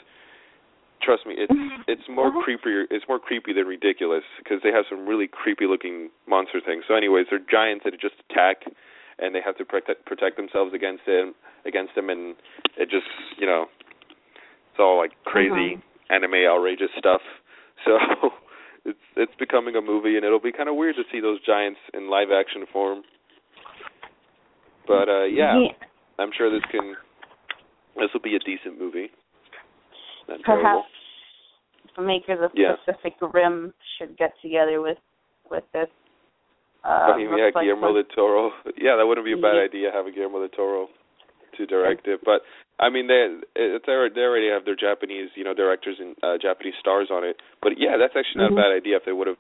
Trust 1.02 1.26
me 1.26 1.34
it's 1.36 1.52
it's 1.86 2.08
more 2.08 2.28
Uh-huh. 2.28 2.42
creepier 2.42 2.84
it's 2.90 3.04
more 3.06 3.18
creepy 3.20 3.52
than 3.52 3.66
ridiculous 3.66 4.24
because 4.38 4.62
they 4.62 4.72
have 4.72 4.86
some 4.88 5.06
really 5.06 5.28
creepy 5.28 5.66
looking 5.66 6.10
monster 6.26 6.60
things. 6.64 6.84
So 6.88 6.94
anyways 6.94 7.26
they're 7.30 7.38
giants 7.38 7.84
that 7.84 7.92
just 8.00 8.14
attack 8.30 8.64
and 9.18 9.34
they 9.34 9.40
have 9.44 9.56
to 9.58 9.64
protect 9.64 10.06
protect 10.06 10.36
themselves 10.36 10.72
against 10.74 11.04
them 11.06 11.34
against 11.66 11.94
them. 11.94 12.08
And 12.10 12.34
it 12.76 12.88
just 12.90 13.06
you 13.38 13.46
know 13.46 13.66
it's 14.72 14.80
all 14.80 14.96
like 14.96 15.12
crazy 15.24 15.78
anime 16.10 16.34
outrageous 16.48 16.90
stuff. 16.98 17.20
So 17.84 17.98
it's 18.86 19.06
it's 19.16 19.32
becoming 19.38 19.74
a 19.76 19.82
movie 19.82 20.16
and 20.16 20.24
it'll 20.24 20.40
be 20.40 20.52
kind 20.52 20.68
of 20.68 20.76
weird 20.76 20.96
to 20.96 21.02
see 21.12 21.20
those 21.20 21.40
giants 21.44 21.80
in 21.92 22.08
live 22.08 22.28
action 22.30 22.64
form 22.72 23.02
but 24.86 25.08
uh 25.08 25.24
yeah 25.24 25.54
i'm 26.18 26.30
sure 26.36 26.50
this 26.50 26.62
can 26.70 26.94
this 27.96 28.08
will 28.14 28.22
be 28.22 28.36
a 28.36 28.38
decent 28.40 28.78
movie 28.78 29.10
not 30.28 30.38
terrible 30.44 30.62
Perhaps 30.62 30.88
the 31.96 32.02
makers 32.02 32.38
of 32.42 32.50
Yeah. 32.54 32.76
Pacific 32.84 33.14
Rim 33.32 33.72
should 33.96 34.16
get 34.18 34.32
together 34.42 34.80
with 34.82 34.98
with 35.50 35.64
this. 35.72 35.88
Uh, 36.84 36.88
I 36.88 37.16
mean, 37.16 37.30
yeah, 37.38 37.50
Guillermo 37.50 37.94
del 37.94 38.04
Toro. 38.14 38.50
Yeah, 38.76 38.96
that 38.96 39.06
wouldn't 39.06 39.24
be 39.24 39.32
a 39.32 39.36
bad 39.36 39.54
Yeah. 39.56 39.62
idea 39.62 39.90
having 39.94 40.12
Guillermo 40.12 40.40
del 40.40 40.48
Toro 40.50 40.88
to 41.56 41.66
direct 41.66 42.06
it. 42.06 42.20
But 42.24 42.42
I 42.78 42.90
mean, 42.90 43.06
they 43.08 43.28
it's 43.56 43.88
already, 43.88 44.14
they 44.14 44.22
already 44.22 44.48
have 44.48 44.64
their 44.64 44.76
Japanese, 44.76 45.30
you 45.34 45.44
know, 45.44 45.54
directors 45.54 45.96
and 45.98 46.16
uh, 46.22 46.36
Japanese 46.40 46.74
stars 46.80 47.08
on 47.10 47.24
it. 47.24 47.36
But 47.62 47.78
yeah, 47.78 47.96
that's 47.98 48.14
actually 48.16 48.42
not 48.42 48.50
Mhm. 48.52 48.58
a 48.58 48.62
bad 48.62 48.72
idea 48.76 48.96
if 48.96 49.04
they 49.04 49.12
would 49.12 49.26
have 49.28 49.36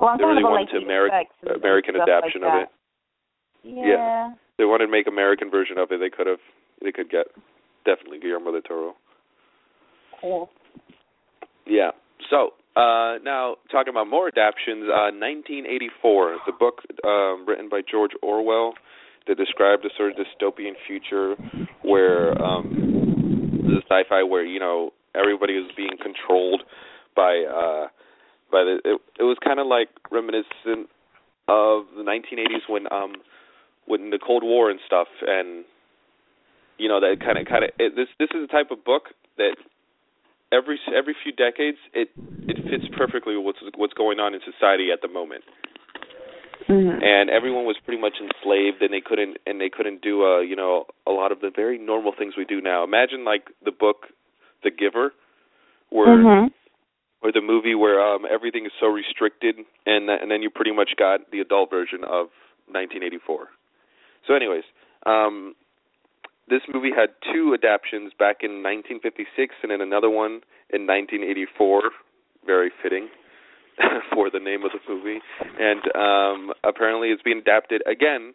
well, 0.00 0.10
I'm 0.10 0.18
they 0.18 0.24
really 0.24 0.42
wanted 0.44 0.68
like, 0.68 0.70
to 0.70 0.80
Ameri- 0.80 1.08
effects 1.08 1.34
and- 1.42 1.50
and 1.50 1.60
American 1.60 1.96
adaptation 2.00 2.40
like 2.42 2.54
of 2.54 2.62
it. 2.62 2.68
Yeah. 3.62 4.32
They 4.56 4.64
wanted 4.64 4.86
to 4.86 4.92
make 4.92 5.06
American 5.06 5.50
version 5.50 5.76
of 5.78 5.92
it. 5.92 6.00
They 6.00 6.10
could 6.10 6.26
have 6.26 6.40
they 6.82 6.92
could 6.92 7.10
get 7.10 7.26
definitely 7.84 8.18
Guillermo 8.18 8.52
del 8.52 8.62
Toro. 8.62 8.96
Cool. 10.20 10.50
Yeah. 11.66 11.90
So 12.30 12.54
uh, 12.76 13.18
now 13.22 13.56
talking 13.70 13.90
about 13.90 14.08
more 14.08 14.28
adaptions, 14.28 14.84
uh, 14.88 15.12
1984, 15.12 16.38
the 16.46 16.52
book 16.52 16.82
um, 17.04 17.44
written 17.46 17.68
by 17.68 17.80
George 17.88 18.12
Orwell 18.22 18.74
that 19.26 19.36
described 19.36 19.84
a 19.84 19.90
sort 19.96 20.12
of 20.12 20.16
dystopian 20.16 20.72
future 20.86 21.36
where 21.82 22.40
um, 22.42 23.62
the 23.64 23.82
sci-fi 23.88 24.22
where 24.22 24.44
you 24.44 24.60
know 24.60 24.90
everybody 25.14 25.54
was 25.58 25.70
being 25.76 25.96
controlled 26.00 26.62
by 27.16 27.44
uh, 27.44 27.88
by 28.50 28.64
the. 28.64 28.80
It, 28.84 29.00
it 29.20 29.24
was 29.24 29.36
kind 29.44 29.60
of 29.60 29.66
like 29.66 29.88
reminiscent 30.10 30.88
of 31.48 31.84
the 31.96 32.04
1980s 32.06 32.68
when 32.68 32.86
um 32.92 33.14
when 33.86 34.10
the 34.10 34.18
Cold 34.18 34.44
War 34.44 34.70
and 34.70 34.78
stuff 34.86 35.08
and 35.26 35.64
you 36.78 36.88
know 36.88 37.00
that 37.00 37.18
kind 37.20 37.38
of 37.38 37.46
kind 37.46 37.64
of 37.64 37.70
this 37.76 38.08
this 38.18 38.30
is 38.34 38.46
the 38.46 38.50
type 38.50 38.70
of 38.70 38.84
book 38.84 39.10
that 39.36 39.56
every 40.52 40.78
every 40.94 41.14
few 41.22 41.32
decades 41.32 41.78
it 41.92 42.08
it 42.46 42.56
fits 42.70 42.84
perfectly 42.96 43.36
with 43.36 43.44
what's 43.44 43.58
what's 43.76 43.94
going 43.94 44.20
on 44.20 44.34
in 44.34 44.40
society 44.46 44.90
at 44.92 45.02
the 45.02 45.08
moment 45.08 45.42
Mm-hmm. 46.68 47.02
and 47.02 47.30
everyone 47.30 47.64
was 47.64 47.76
pretty 47.84 48.00
much 48.00 48.14
enslaved 48.20 48.82
and 48.82 48.92
they 48.92 49.00
couldn't 49.00 49.38
and 49.46 49.60
they 49.60 49.70
couldn't 49.70 50.02
do 50.02 50.24
uh 50.24 50.40
you 50.40 50.54
know 50.54 50.84
a 51.06 51.10
lot 51.10 51.32
of 51.32 51.40
the 51.40 51.50
very 51.54 51.78
normal 51.78 52.12
things 52.16 52.34
we 52.36 52.44
do 52.44 52.60
now 52.60 52.84
imagine 52.84 53.24
like 53.24 53.48
the 53.64 53.72
book 53.72 54.08
the 54.62 54.70
giver 54.70 55.12
where 55.88 56.08
Mm-hmm. 56.08 56.46
or 57.22 57.32
the 57.32 57.40
movie 57.40 57.74
where 57.74 57.98
um 58.00 58.22
everything 58.30 58.66
is 58.66 58.72
so 58.78 58.86
restricted 58.86 59.56
and 59.86 60.08
and 60.10 60.30
then 60.30 60.42
you 60.42 60.50
pretty 60.50 60.72
much 60.72 60.90
got 60.98 61.30
the 61.32 61.40
adult 61.40 61.70
version 61.70 62.04
of 62.04 62.28
1984 62.68 63.48
so 64.26 64.34
anyways 64.34 64.64
um 65.06 65.54
this 66.48 66.62
movie 66.72 66.90
had 66.94 67.10
two 67.32 67.54
adaptions 67.54 68.12
back 68.18 68.38
in 68.42 68.62
1956 68.62 69.54
and 69.62 69.70
then 69.72 69.80
another 69.80 70.10
one 70.10 70.42
in 70.70 70.86
1984 70.86 71.90
very 72.46 72.70
fitting 72.82 73.08
for 74.14 74.30
the 74.30 74.40
name 74.40 74.64
of 74.64 74.70
the 74.72 74.80
movie 74.88 75.20
and 75.58 75.82
um 75.96 76.52
apparently 76.64 77.08
it's 77.08 77.22
being 77.22 77.38
adapted 77.38 77.82
again 77.86 78.34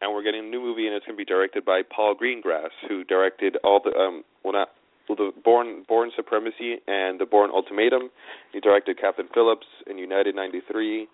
and 0.00 0.12
we're 0.12 0.22
getting 0.22 0.46
a 0.46 0.48
new 0.48 0.60
movie, 0.60 0.86
and 0.86 0.96
it's 0.96 1.04
going 1.04 1.16
to 1.16 1.20
be 1.20 1.26
directed 1.28 1.64
by 1.64 1.82
Paul 1.84 2.14
Greengrass, 2.16 2.72
who 2.88 3.04
directed 3.04 3.56
all 3.62 3.80
the 3.84 3.92
um, 3.98 4.24
well, 4.42 4.52
not 4.52 4.68
well, 5.08 5.16
the 5.16 5.30
Bourne 5.44 5.84
Bourne 5.88 6.10
Supremacy 6.16 6.76
and 6.86 7.20
the 7.20 7.26
Bourne 7.26 7.50
Ultimatum. 7.50 8.10
He 8.52 8.60
directed 8.60 8.98
Captain 8.98 9.28
Phillips 9.32 9.66
in 9.86 9.98
United 9.98 10.34
'93. 10.34 11.06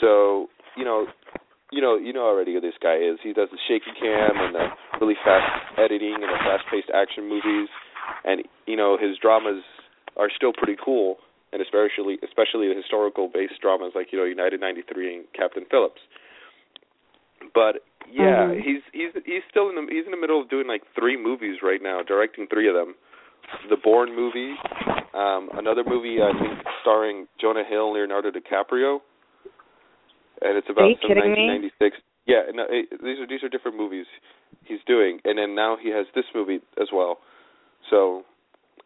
So 0.00 0.48
you 0.76 0.84
know, 0.84 1.06
you 1.70 1.80
know, 1.80 1.96
you 1.96 2.12
know 2.12 2.24
already 2.26 2.54
who 2.54 2.60
this 2.60 2.74
guy 2.82 2.96
is. 2.96 3.18
He 3.22 3.32
does 3.32 3.48
the 3.52 3.58
shaky 3.68 3.94
cam 3.98 4.36
and 4.36 4.54
the 4.54 4.66
really 5.00 5.16
fast 5.24 5.78
editing 5.78 6.14
and 6.14 6.24
the 6.24 6.38
fast-paced 6.42 6.90
action 6.94 7.28
movies, 7.28 7.68
and 8.24 8.42
you 8.66 8.76
know 8.76 8.98
his 9.00 9.16
dramas 9.22 9.62
are 10.16 10.30
still 10.34 10.52
pretty 10.52 10.76
cool, 10.82 11.16
and 11.56 11.64
especially 11.64 12.20
especially 12.20 12.68
the 12.68 12.76
historical-based 12.76 13.56
dramas 13.64 13.96
like 13.96 14.12
you 14.12 14.18
know 14.18 14.28
United 14.28 14.60
'93 14.60 15.16
and 15.16 15.24
Captain 15.32 15.64
Phillips. 15.70 16.02
But 17.54 17.80
yeah, 18.12 18.52
Mhm. 18.52 18.60
he's 18.60 18.82
he's 18.92 19.12
he's 19.24 19.42
still 19.48 19.70
in 19.70 19.76
the 19.76 19.86
he's 19.88 20.04
in 20.04 20.10
the 20.10 20.20
middle 20.20 20.38
of 20.38 20.50
doing 20.50 20.66
like 20.68 20.82
three 20.94 21.16
movies 21.16 21.62
right 21.62 21.80
now, 21.80 22.02
directing 22.02 22.46
three 22.46 22.68
of 22.68 22.74
them. 22.74 22.94
The 23.70 23.76
Bourne 23.76 24.14
movie, 24.14 24.52
um, 25.14 25.48
another 25.54 25.82
movie 25.82 26.20
I 26.20 26.32
think 26.38 26.60
starring 26.82 27.26
Jonah 27.40 27.64
Hill 27.64 27.94
and 27.94 27.94
Leonardo 27.94 28.30
DiCaprio, 28.30 29.00
and 30.42 30.58
it's 30.58 30.68
about 30.68 30.90
some 31.00 31.08
kidding 31.08 31.32
me? 31.32 31.46
1996. 31.80 31.96
Yeah, 32.26 32.42
no, 32.52 32.66
it, 32.68 32.90
these 33.02 33.18
are 33.18 33.26
these 33.26 33.42
are 33.42 33.48
different 33.48 33.78
movies 33.78 34.04
he's 34.64 34.82
doing, 34.84 35.20
and 35.24 35.38
then 35.38 35.54
now 35.54 35.76
he 35.80 35.88
has 35.88 36.06
this 36.14 36.26
movie 36.34 36.60
as 36.76 36.88
well. 36.92 37.20
So 37.88 38.26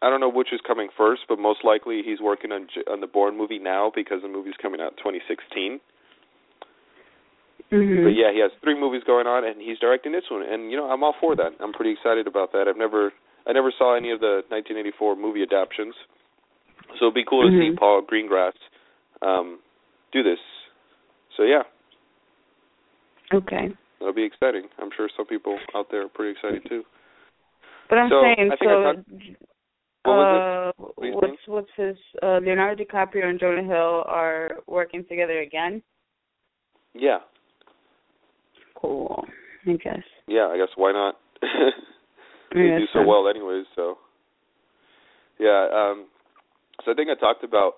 I 0.01 0.09
don't 0.09 0.19
know 0.19 0.29
which 0.29 0.51
is 0.51 0.59
coming 0.65 0.89
first, 0.97 1.21
but 1.29 1.37
most 1.39 1.63
likely 1.63 2.01
he's 2.03 2.19
working 2.19 2.51
on 2.51 2.67
on 2.89 3.01
the 3.01 3.07
Bourne 3.07 3.37
movie 3.37 3.59
now 3.59 3.91
because 3.93 4.21
the 4.21 4.27
movie's 4.27 4.57
coming 4.61 4.81
out 4.81 4.93
in 4.93 4.97
2016. 4.97 5.79
Mhm. 7.71 8.03
But 8.03 8.15
yeah, 8.15 8.31
he 8.33 8.39
has 8.39 8.51
three 8.61 8.73
movies 8.77 9.03
going 9.05 9.27
on, 9.27 9.43
and 9.45 9.61
he's 9.61 9.79
directing 9.79 10.11
this 10.11 10.29
one. 10.29 10.41
And 10.41 10.71
you 10.71 10.77
know, 10.77 10.89
I'm 10.89 11.03
all 11.03 11.13
for 11.19 11.35
that. 11.35 11.53
I'm 11.59 11.71
pretty 11.71 11.91
excited 11.91 12.27
about 12.27 12.51
that. 12.53 12.67
I've 12.67 12.77
never, 12.77 13.13
I 13.47 13.53
never 13.53 13.71
saw 13.71 13.93
any 13.95 14.11
of 14.11 14.19
the 14.19 14.43
1984 14.49 15.15
movie 15.15 15.43
adaptations, 15.43 15.95
so 16.99 17.05
it'd 17.05 17.13
be 17.13 17.23
cool 17.23 17.43
to 17.43 17.51
see 17.57 17.69
Mhm. 17.71 17.77
Paul 17.77 18.01
Greengrass 18.01 18.53
um, 19.21 19.59
do 20.11 20.23
this. 20.23 20.39
So 21.37 21.43
yeah, 21.43 21.63
Okay. 23.33 23.71
That'll 23.99 24.13
be 24.13 24.23
exciting. 24.23 24.67
I'm 24.79 24.89
sure 24.91 25.07
some 25.15 25.27
people 25.27 25.57
out 25.75 25.89
there 25.91 26.01
are 26.03 26.09
pretty 26.09 26.31
excited 26.31 26.65
too. 26.65 26.83
But 27.87 27.99
I'm 27.99 28.09
So, 28.09 28.21
saying 28.23 28.51
I 28.51 28.55
think 28.55 28.71
I 28.71 28.73
so. 28.73 28.83
talked- 28.93 29.50
What 30.03 30.13
uh, 30.13 30.71
what's 30.77 31.37
what's 31.47 31.69
his 31.77 31.95
uh, 32.23 32.39
Leonardo 32.43 32.83
DiCaprio 32.83 33.25
and 33.25 33.39
Jonah 33.39 33.63
Hill 33.63 34.03
are 34.07 34.49
working 34.67 35.05
together 35.07 35.39
again? 35.41 35.81
Yeah, 36.93 37.19
Cool. 38.75 39.23
I 39.67 39.73
guess. 39.73 40.01
yeah. 40.27 40.47
I 40.51 40.57
guess 40.57 40.69
why 40.75 40.91
not? 40.91 41.15
they 42.53 42.59
do 42.59 42.85
so 42.93 43.05
well 43.05 43.29
anyways. 43.29 43.65
So 43.75 43.97
yeah. 45.39 45.67
Um, 45.73 46.07
so 46.83 46.91
I 46.91 46.95
think 46.95 47.09
I 47.09 47.19
talked 47.19 47.43
about 47.43 47.73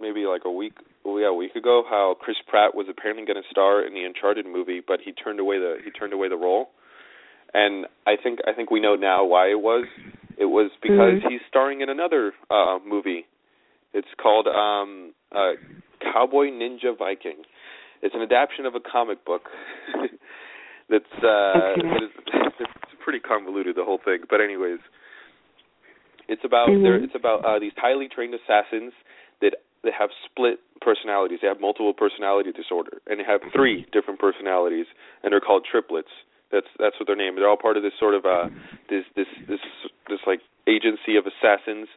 maybe 0.00 0.26
like 0.26 0.42
a 0.44 0.50
week, 0.50 0.74
well, 1.04 1.18
yeah, 1.18 1.28
a 1.28 1.34
week 1.34 1.54
ago, 1.54 1.84
how 1.88 2.16
Chris 2.20 2.36
Pratt 2.46 2.74
was 2.74 2.86
apparently 2.90 3.24
going 3.24 3.42
to 3.42 3.48
star 3.50 3.84
in 3.86 3.94
the 3.94 4.04
Uncharted 4.04 4.44
movie, 4.46 4.82
but 4.86 5.00
he 5.02 5.12
turned 5.12 5.40
away 5.40 5.58
the 5.58 5.76
he 5.84 5.90
turned 5.90 6.12
away 6.12 6.28
the 6.28 6.36
role. 6.36 6.68
And 7.54 7.86
I 8.06 8.16
think 8.22 8.40
I 8.46 8.52
think 8.52 8.70
we 8.70 8.80
know 8.80 8.94
now 8.94 9.24
why 9.24 9.48
it 9.48 9.60
was. 9.60 9.86
It 10.42 10.50
was 10.50 10.72
because 10.82 11.22
Mhm. 11.22 11.30
he's 11.30 11.40
starring 11.46 11.82
in 11.82 11.88
another 11.88 12.34
uh 12.50 12.80
movie. 12.84 13.26
It's 13.94 14.12
called 14.20 14.48
um 14.48 15.14
uh 15.30 15.52
Cowboy 16.00 16.46
Ninja 16.50 16.98
Viking. 16.98 17.44
It's 18.02 18.12
an 18.12 18.22
adaptation 18.22 18.66
of 18.66 18.74
a 18.74 18.80
comic 18.80 19.24
book. 19.24 19.48
that's 20.90 21.14
uh 21.22 21.78
Okay. 21.78 21.82
that 21.88 22.02
is 22.02 22.10
it's 22.58 22.94
pretty 23.04 23.20
convoluted 23.20 23.76
the 23.76 23.84
whole 23.84 24.00
thing. 24.04 24.22
But 24.28 24.40
anyways, 24.40 24.80
it's 26.26 26.44
about 26.44 26.68
Mhm. 26.70 26.82
there 26.82 26.96
it's 26.96 27.14
about 27.14 27.44
uh 27.44 27.60
these 27.60 27.72
highly 27.76 28.08
trained 28.08 28.34
assassins 28.34 28.92
that 29.40 29.54
that 29.84 29.92
have 29.94 30.10
split 30.26 30.58
personalities. 30.80 31.38
They 31.40 31.46
have 31.46 31.60
multiple 31.60 31.94
personality 31.94 32.50
disorder 32.50 32.98
and 33.06 33.20
they 33.20 33.24
have 33.24 33.42
three 33.54 33.86
different 33.92 34.18
personalities 34.18 34.86
and 35.22 35.32
they're 35.32 35.40
called 35.40 35.64
triplets. 35.70 36.10
That's 36.52 36.68
that's 36.78 36.96
what 37.00 37.06
they're 37.06 37.16
named. 37.16 37.38
They're 37.38 37.48
all 37.48 37.56
part 37.56 37.76
of 37.76 37.82
this 37.82 37.96
sort 37.98 38.14
of 38.14 38.24
uh 38.24 38.48
this 38.88 39.04
this 39.16 39.26
this 39.48 39.60
this 40.08 40.20
like 40.26 40.40
agency 40.68 41.16
of 41.16 41.24
assassins 41.26 41.88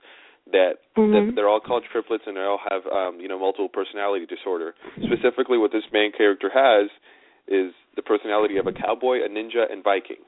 that, 0.52 0.78
Mhm. 0.98 1.12
that 1.12 1.36
they're 1.36 1.50
all 1.50 1.60
called 1.60 1.84
triplets 1.92 2.24
and 2.26 2.38
they 2.38 2.42
all 2.42 2.62
have 2.70 2.88
um 2.88 3.20
you 3.20 3.28
know 3.28 3.38
multiple 3.38 3.70
personality 3.70 4.26
disorder. 4.26 4.74
Specifically 5.04 5.58
what 5.58 5.72
this 5.72 5.84
main 5.92 6.12
character 6.12 6.50
has 6.50 6.90
is 7.48 7.74
the 7.96 8.02
personality 8.02 8.58
of 8.58 8.66
a 8.66 8.72
cowboy, 8.72 9.22
a 9.24 9.30
ninja 9.30 9.70
and 9.72 9.84
Viking. 9.84 10.24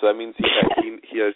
So 0.00 0.06
that 0.06 0.14
means 0.14 0.34
he 0.38 0.44
has, 0.44 0.70
he, 0.82 0.98
he 1.10 1.18
has 1.18 1.34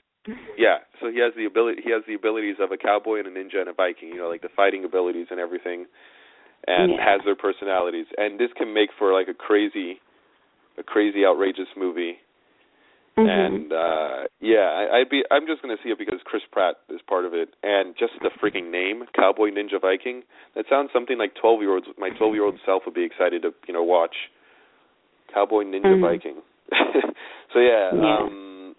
yeah, 0.59 0.79
so 1.01 1.11
he 1.11 1.19
has 1.21 1.33
the 1.37 1.45
ability 1.47 1.83
he 1.83 1.91
has 1.91 2.03
the 2.07 2.15
abilities 2.15 2.57
of 2.61 2.73
a 2.73 2.77
cowboy 2.77 3.19
and 3.21 3.29
a 3.29 3.31
ninja 3.31 3.59
and 3.61 3.69
a 3.69 3.73
Viking, 3.73 4.09
you 4.09 4.19
know, 4.19 4.29
like 4.29 4.43
the 4.43 4.49
fighting 4.55 4.85
abilities 4.85 5.29
and 5.31 5.41
everything 5.41 5.87
and 6.67 6.93
Yeah. 6.93 7.05
has 7.05 7.21
their 7.25 7.37
personalities. 7.37 8.07
And 8.19 8.39
this 8.39 8.53
can 8.57 8.73
make 8.75 8.91
for 8.99 9.13
like 9.13 9.29
a 9.29 9.35
crazy 9.35 10.01
a 10.79 10.83
crazy 10.83 11.25
outrageous 11.25 11.69
movie. 11.77 12.19
Mhm. 13.19 13.29
And 13.29 13.73
uh 13.73 14.25
yeah, 14.41 14.69
I, 14.77 14.99
I'd 15.01 15.09
be 15.09 15.25
I'm 15.31 15.47
just 15.47 15.63
gonna 15.63 15.79
see 15.83 15.89
it 15.91 15.99
because 15.99 16.21
Chris 16.25 16.43
Pratt 16.53 16.77
is 16.91 17.01
part 17.09 17.25
of 17.25 17.33
it 17.35 17.55
and 17.63 17.95
just 17.99 18.13
the 18.21 18.31
freaking 18.43 18.71
name, 18.71 19.05
Cowboy 19.15 19.51
Ninja 19.51 19.81
Viking, 19.81 20.23
that 20.55 20.67
sounds 20.69 20.91
something 20.93 21.17
like 21.17 21.35
twelve 21.35 21.61
year 21.63 21.73
olds 21.73 21.87
my 21.99 22.11
twelve 22.11 22.35
year 22.35 22.45
old 22.45 22.59
self 22.67 22.83
would 22.85 22.95
be 22.95 23.05
excited 23.05 23.43
to, 23.43 23.55
you 23.67 23.73
know, 23.75 23.83
watch. 23.83 24.15
Cowboy 25.33 25.65
Ninja 25.65 25.97
Mhm. 25.97 26.01
Viking. 26.01 26.37
so 27.53 27.59
yeah, 27.59 27.91
Yeah. 27.95 28.19
um 28.21 28.77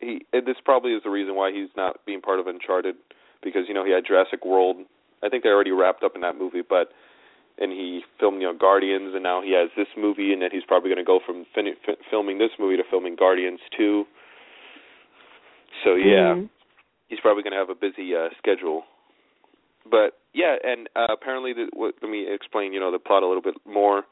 he 0.00 0.24
this 0.32 0.56
probably 0.64 0.92
is 0.94 1.02
the 1.02 1.10
reason 1.10 1.34
why 1.34 1.50
he's 1.52 1.70
not 1.76 2.04
being 2.06 2.20
part 2.20 2.38
of 2.38 2.46
Uncharted 2.46 2.96
because 3.42 3.66
you 3.68 3.74
know 3.74 3.84
he 3.84 3.90
had 3.90 4.04
Jurassic 4.06 4.44
World. 4.44 4.76
I 5.24 5.28
think 5.28 5.42
they 5.42 5.50
already 5.50 5.70
wrapped 5.72 6.02
up 6.02 6.14
in 6.14 6.20
that 6.22 6.36
movie, 6.36 6.62
but 6.62 6.92
and 7.58 7.72
he 7.72 8.02
filmed 8.18 8.40
you 8.40 8.48
know 8.48 8.56
Guardians, 8.58 9.14
and 9.14 9.22
now 9.22 9.42
he 9.42 9.52
has 9.52 9.70
this 9.76 9.88
movie, 9.96 10.32
and 10.32 10.42
then 10.42 10.50
he's 10.52 10.64
probably 10.64 10.88
going 10.90 11.04
to 11.04 11.04
go 11.04 11.20
from 11.24 11.44
fin- 11.54 11.76
fi- 11.84 12.00
filming 12.10 12.38
this 12.38 12.50
movie 12.58 12.76
to 12.76 12.84
filming 12.90 13.16
Guardians 13.16 13.60
two. 13.76 14.06
So 15.84 15.94
yeah, 15.94 16.34
Mhm. 16.34 16.48
he's 17.08 17.20
probably 17.20 17.42
going 17.42 17.52
to 17.52 17.58
have 17.58 17.70
a 17.70 17.74
busy 17.74 18.14
uh, 18.14 18.30
schedule. 18.38 18.84
But 19.84 20.18
yeah, 20.32 20.56
and 20.62 20.88
uh, 20.94 21.08
apparently, 21.10 21.52
the, 21.52 21.68
what, 21.72 21.94
let 22.02 22.10
me 22.10 22.26
explain. 22.28 22.72
You 22.72 22.80
know 22.80 22.92
the 22.92 22.98
plot 22.98 23.22
a 23.22 23.26
little 23.26 23.42
bit 23.42 23.56
more. 23.66 24.04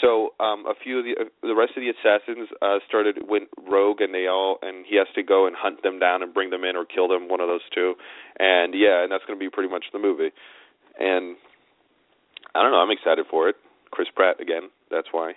So 0.00 0.34
um, 0.40 0.66
a 0.66 0.74
few 0.74 0.98
of 0.98 1.04
the 1.04 1.16
uh, 1.20 1.24
the 1.42 1.54
rest 1.54 1.72
of 1.76 1.82
the 1.82 1.90
assassins 1.90 2.48
uh, 2.60 2.78
started 2.86 3.18
went 3.28 3.48
rogue, 3.66 4.00
and 4.00 4.12
they 4.14 4.26
all 4.26 4.58
and 4.62 4.84
he 4.86 4.96
has 4.96 5.06
to 5.14 5.22
go 5.22 5.46
and 5.46 5.56
hunt 5.56 5.82
them 5.82 5.98
down 5.98 6.22
and 6.22 6.34
bring 6.34 6.50
them 6.50 6.64
in 6.64 6.76
or 6.76 6.84
kill 6.84 7.08
them. 7.08 7.28
One 7.28 7.40
of 7.40 7.48
those 7.48 7.64
two, 7.74 7.94
and 8.38 8.74
yeah, 8.74 9.02
and 9.02 9.10
that's 9.10 9.24
going 9.24 9.38
to 9.38 9.44
be 9.44 9.50
pretty 9.50 9.70
much 9.70 9.86
the 9.92 9.98
movie. 9.98 10.30
And 10.98 11.36
I 12.56 12.62
don't 12.62 12.72
know, 12.72 12.78
I'm 12.78 12.90
excited 12.90 13.26
for 13.30 13.48
it. 13.48 13.56
Chris 13.90 14.08
Pratt 14.14 14.40
again. 14.40 14.70
That's 14.90 15.08
why. 15.12 15.32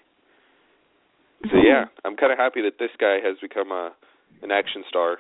So 1.43 1.57
hmm. 1.57 1.65
yeah, 1.65 1.85
I'm 2.05 2.15
kind 2.15 2.31
of 2.31 2.37
happy 2.37 2.61
that 2.61 2.79
this 2.79 2.91
guy 2.99 3.17
has 3.23 3.37
become 3.41 3.71
a 3.71 3.91
an 4.41 4.51
action 4.51 4.83
star 4.87 5.17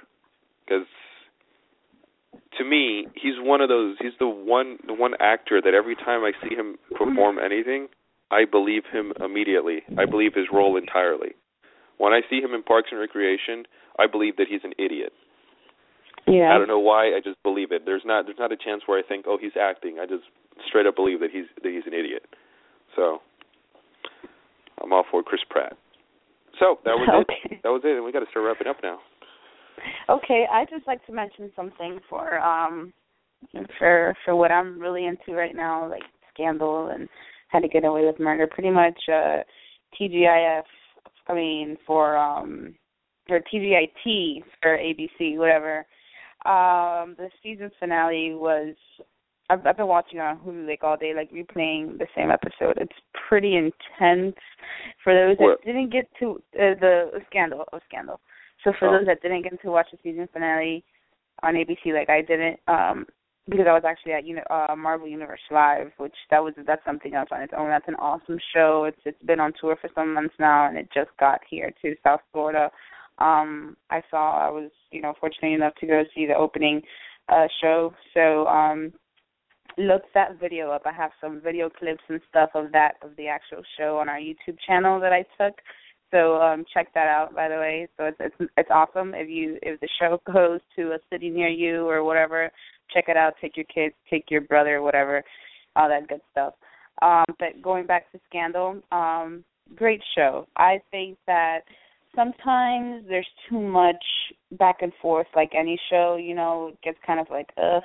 because 0.65 0.87
to 2.57 2.63
me, 2.63 3.07
he's 3.15 3.37
one 3.37 3.61
of 3.61 3.69
those. 3.69 3.95
He's 4.01 4.17
the 4.19 4.27
one 4.27 4.77
the 4.85 4.93
one 4.93 5.13
actor 5.19 5.61
that 5.63 5.73
every 5.73 5.95
time 5.95 6.23
I 6.23 6.31
see 6.43 6.55
him 6.55 6.77
perform 6.95 7.37
hmm. 7.37 7.45
anything, 7.45 7.87
I 8.31 8.45
believe 8.45 8.83
him 8.91 9.13
immediately. 9.23 9.83
I 9.97 10.05
believe 10.05 10.33
his 10.33 10.47
role 10.51 10.77
entirely. 10.77 11.35
When 11.97 12.13
I 12.13 12.21
see 12.29 12.39
him 12.39 12.53
in 12.53 12.63
Parks 12.63 12.89
and 12.91 12.99
Recreation, 12.99 13.65
I 13.97 14.07
believe 14.07 14.37
that 14.37 14.47
he's 14.49 14.63
an 14.63 14.73
idiot. 14.79 15.11
Yeah. 16.27 16.53
I 16.53 16.57
don't 16.57 16.67
know 16.67 16.79
why. 16.79 17.07
I 17.15 17.19
just 17.23 17.41
believe 17.43 17.71
it. 17.71 17.83
There's 17.85 18.03
not 18.05 18.25
there's 18.25 18.39
not 18.39 18.51
a 18.51 18.57
chance 18.57 18.83
where 18.85 18.99
I 18.99 19.07
think, 19.07 19.25
oh, 19.27 19.37
he's 19.39 19.57
acting. 19.59 19.97
I 19.99 20.05
just 20.05 20.23
straight 20.67 20.85
up 20.85 20.95
believe 20.95 21.19
that 21.19 21.31
he's 21.31 21.45
that 21.63 21.71
he's 21.71 21.85
an 21.85 21.93
idiot. 21.93 22.23
So 22.95 23.19
I'm 24.81 24.93
all 24.93 25.05
for 25.09 25.23
Chris 25.23 25.41
Pratt. 25.49 25.73
So 26.59 26.79
that 26.85 26.95
was 26.95 27.07
Okay. 27.23 27.55
it. 27.55 27.63
That 27.63 27.69
was 27.69 27.81
it, 27.83 27.95
and 27.95 28.03
we 28.03 28.11
got 28.11 28.19
to 28.19 28.29
start 28.31 28.45
wrapping 28.45 28.67
up 28.67 28.77
now. 28.83 28.99
Okay, 30.09 30.45
I'd 30.51 30.69
just 30.69 30.87
like 30.87 31.05
to 31.05 31.13
mention 31.13 31.51
something 31.55 31.99
for 32.09 32.39
um 32.39 32.93
for 33.77 34.15
for 34.25 34.35
what 34.35 34.51
I'm 34.51 34.79
really 34.79 35.05
into 35.05 35.33
right 35.33 35.55
now, 35.55 35.89
like 35.89 36.03
Scandal 36.33 36.89
and 36.89 37.07
How 37.47 37.59
to 37.59 37.67
Get 37.67 37.85
Away 37.85 38.05
with 38.05 38.19
Murder. 38.19 38.47
Pretty 38.47 38.71
much 38.71 38.99
uh 39.07 39.43
TGIF 39.99 40.63
I 41.27 41.33
mean 41.33 41.77
for 41.85 42.17
um 42.17 42.75
or 43.29 43.39
TGIT 43.53 44.43
for 44.61 44.77
ABC, 44.77 45.37
whatever. 45.37 45.85
Um 46.45 47.15
the 47.17 47.29
season 47.41 47.71
finale 47.79 48.33
was 48.33 48.75
I've, 49.49 49.65
I've 49.65 49.77
been 49.77 49.87
watching 49.87 50.19
on 50.19 50.37
Hulu 50.39 50.67
like 50.67 50.83
all 50.83 50.97
day, 50.97 51.13
like 51.15 51.31
replaying 51.31 51.97
the 51.97 52.07
same 52.15 52.29
episode. 52.31 52.77
It's 52.77 52.95
pretty 53.27 53.55
intense. 53.55 54.35
For 55.03 55.13
those 55.13 55.37
that 55.37 55.43
What? 55.43 55.63
didn't 55.65 55.91
get 55.91 56.07
to 56.19 56.41
uh, 56.55 56.75
the 56.79 57.21
scandal, 57.29 57.65
oh 57.73 57.79
scandal. 57.87 58.19
So 58.63 58.73
for 58.77 58.87
Oh. 58.89 58.97
those 58.97 59.05
that 59.07 59.21
didn't 59.21 59.43
get 59.43 59.59
to 59.61 59.71
watch 59.71 59.87
the 59.91 59.97
season 60.03 60.27
finale 60.31 60.83
on 61.43 61.55
ABC, 61.55 61.93
like 61.93 62.09
I 62.09 62.21
didn't, 62.21 62.59
um, 62.67 63.05
because 63.47 63.65
I 63.67 63.73
was 63.73 63.83
actually 63.85 64.11
at 64.13 64.25
you 64.25 64.37
uh, 64.51 64.75
Marvel 64.77 65.07
Universe 65.07 65.39
Live, 65.49 65.91
which 65.97 66.13
that 66.29 66.43
was 66.43 66.53
that's 66.67 66.83
something 66.85 67.15
else 67.15 67.29
on 67.31 67.41
its 67.41 67.53
own. 67.57 67.69
That's 67.69 67.87
an 67.87 67.95
awesome 67.95 68.37
show. 68.53 68.83
It's 68.83 68.99
it's 69.05 69.23
been 69.23 69.39
on 69.39 69.53
tour 69.59 69.75
for 69.81 69.89
some 69.95 70.13
months 70.13 70.35
now, 70.39 70.67
and 70.67 70.77
it 70.77 70.89
just 70.93 71.09
got 71.19 71.39
here 71.49 71.73
to 71.81 71.95
South 72.03 72.21
Florida. 72.31 72.69
Um, 73.17 73.75
I 73.89 74.03
saw 74.11 74.47
I 74.47 74.51
was 74.51 74.69
you 74.91 75.01
know 75.01 75.13
fortunate 75.19 75.53
enough 75.53 75.73
to 75.79 75.87
go 75.87 76.03
see 76.13 76.25
the 76.27 76.35
opening 76.35 76.81
uh, 77.29 77.47
show, 77.61 77.93
so 78.13 78.45
um, 78.47 78.93
look 79.79 80.03
that 80.13 80.39
video 80.39 80.71
up. 80.71 80.83
I 80.85 80.91
have 80.91 81.11
some 81.21 81.41
video 81.41 81.69
clips 81.69 82.03
and 82.09 82.19
stuff 82.29 82.49
of 82.53 82.71
that 82.73 82.95
of 83.01 83.15
the 83.17 83.27
actual 83.27 83.63
show 83.77 83.97
on 83.97 84.09
our 84.09 84.17
YouTube 84.17 84.57
channel 84.67 84.99
that 84.99 85.13
I 85.13 85.23
took. 85.41 85.55
So 86.11 86.41
um 86.41 86.65
check 86.71 86.93
that 86.93 87.07
out 87.07 87.33
by 87.33 87.47
the 87.47 87.55
way. 87.55 87.87
So 87.97 88.05
it's 88.05 88.17
it's 88.19 88.51
it's 88.57 88.69
awesome 88.71 89.13
if 89.15 89.29
you 89.29 89.57
if 89.61 89.79
the 89.79 89.87
show 89.99 90.21
goes 90.31 90.59
to 90.75 90.91
a 90.91 90.97
city 91.11 91.29
near 91.29 91.47
you 91.47 91.87
or 91.87 92.03
whatever, 92.03 92.51
check 92.93 93.05
it 93.07 93.17
out, 93.17 93.33
take 93.41 93.55
your 93.55 93.65
kids, 93.73 93.95
take 94.09 94.25
your 94.29 94.41
brother, 94.41 94.81
whatever, 94.81 95.23
all 95.75 95.87
that 95.87 96.09
good 96.09 96.21
stuff. 96.31 96.53
Um 97.01 97.25
but 97.39 97.61
going 97.61 97.85
back 97.85 98.11
to 98.11 98.19
Scandal, 98.29 98.81
um 98.91 99.45
great 99.75 100.01
show. 100.15 100.47
I 100.57 100.81
think 100.91 101.17
that 101.25 101.61
sometimes 102.15 103.05
there's 103.07 103.27
too 103.49 103.61
much 103.61 104.03
back 104.53 104.77
and 104.81 104.91
forth 105.01 105.27
like 105.35 105.51
any 105.55 105.79
show, 105.89 106.17
you 106.17 106.35
know, 106.35 106.69
it 106.73 106.81
gets 106.81 106.97
kind 107.05 107.19
of 107.19 107.27
like 107.29 107.49
ugh 107.57 107.83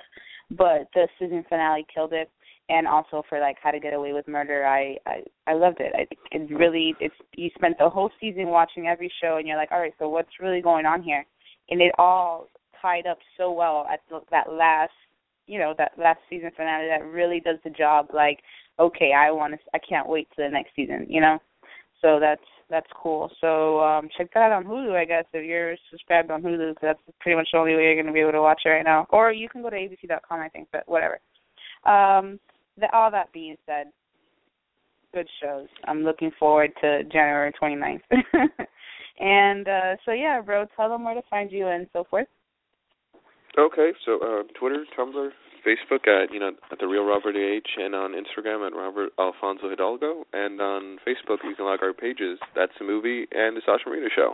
but 0.51 0.89
the 0.95 1.09
season 1.19 1.45
finale 1.49 1.87
killed 1.93 2.13
it. 2.13 2.31
And 2.71 2.87
also 2.87 3.23
for 3.29 3.41
like 3.41 3.59
how 3.63 3.73
to 3.73 3.79
get 3.79 3.93
away 3.93 4.15
with 4.15 4.27
murder 4.27 4.65
i 4.65 4.97
i 5.05 5.23
i 5.47 5.53
loved 5.53 5.81
it. 5.81 5.93
I 5.95 6.07
it's 6.33 6.51
really 6.51 6.95
it's 6.99 7.15
you 7.37 7.51
spent 7.55 7.77
the 7.79 7.91
whole 7.91 8.11
season 8.19 8.47
watching 8.47 8.87
every 8.87 9.13
show 9.23 9.37
and 9.37 9.47
you're 9.47 9.59
like 9.59 9.71
all 9.71 9.81
right 9.81 9.93
so 9.99 10.09
what's 10.09 10.41
really 10.41 10.63
going 10.63 10.87
on 10.87 11.03
here? 11.03 11.27
And 11.69 11.83
it 11.83 11.93
all 11.99 12.49
tied 12.81 13.07
up 13.07 13.19
so 13.37 13.53
well 13.53 13.87
at 13.93 14.01
that 14.31 14.51
last 14.51 14.93
you 15.47 15.59
know 15.59 15.75
that 15.77 15.93
last 15.99 16.21
season 16.31 16.51
finale 16.57 16.87
that 16.89 17.05
really 17.05 17.41
does 17.41 17.59
the 17.65 17.71
job 17.71 18.09
like 18.15 18.41
okay 18.79 19.13
i 19.13 19.31
want 19.31 19.53
to 19.53 19.59
i 19.75 19.79
can't 19.79 20.09
wait 20.09 20.29
to 20.31 20.43
the 20.43 20.49
next 20.49 20.71
season 20.75 21.07
you 21.09 21.21
know 21.21 21.39
so 22.05 22.21
that's 22.21 22.43
that's 22.69 22.87
cool. 22.95 23.31
So 23.41 23.81
um 23.81 24.09
check 24.17 24.33
that 24.35 24.53
out 24.53 24.53
on 24.53 24.65
Hulu, 24.65 24.95
I 24.95 25.07
guess, 25.07 25.25
if 25.33 25.45
you're 25.45 25.75
subscribed 25.91 26.31
on 26.31 26.43
Hulu, 26.43 26.75
because 26.75 26.83
that's 26.83 27.17
pretty 27.21 27.37
much 27.37 27.49
the 27.53 27.59
only 27.59 27.75
way 27.75 27.85
you're 27.85 27.95
going 27.95 28.07
to 28.07 28.13
be 28.13 28.21
able 28.21 28.33
to 28.33 28.43
watch 28.43 28.63
it 28.65 28.69
right 28.69 28.85
now. 28.85 29.07
Or 29.09 29.33
you 29.33 29.49
can 29.49 29.63
go 29.63 29.71
to 29.71 29.77
abc.com, 29.77 30.41
I 30.41 30.49
think, 30.51 30.69
but 30.71 30.87
whatever. 30.87 31.19
Um, 31.87 32.39
the, 32.79 32.93
all 32.93 33.11
that 33.11 33.33
being 33.33 33.57
said, 33.65 33.87
good 35.15 35.29
shows. 35.43 35.69
I'm 35.87 36.05
looking 36.05 36.31
forward 36.39 36.73
to 36.83 37.05
January 37.05 37.53
29th. 37.61 38.01
and 39.21 39.67
uh 39.67 39.97
so 40.05 40.13
yeah, 40.13 40.43
bro, 40.43 40.67
tell 40.77 40.91
them 40.91 41.05
where 41.05 41.15
to 41.15 41.23
find 41.31 41.51
you 41.51 41.69
and 41.69 41.87
so 41.95 42.05
forth. 42.05 42.29
Okay, 43.57 43.93
so 44.05 44.19
uh, 44.21 44.43
Twitter, 44.59 44.85
Tumblr, 44.99 45.31
Facebook 45.67 46.07
at 46.07 46.33
you 46.33 46.39
know 46.39 46.53
at 46.71 46.79
the 46.79 46.87
real 46.87 47.05
Robert 47.05 47.37
H, 47.37 47.69
and 47.77 47.95
on 47.95 48.13
Instagram 48.13 48.67
at 48.67 48.75
Robert 48.75 49.11
Alfonso 49.19 49.69
Hidalgo, 49.69 50.25
and 50.33 50.61
on 50.61 50.99
Facebook 51.07 51.39
you 51.43 51.55
can 51.57 51.67
like 51.67 51.83
our 51.83 51.93
pages. 51.93 52.39
That's 52.55 52.73
the 52.79 52.85
movie 52.85 53.27
and 53.33 53.57
the 53.57 53.63
Sasha 53.65 53.89
Marina 53.89 54.09
Show. 54.15 54.33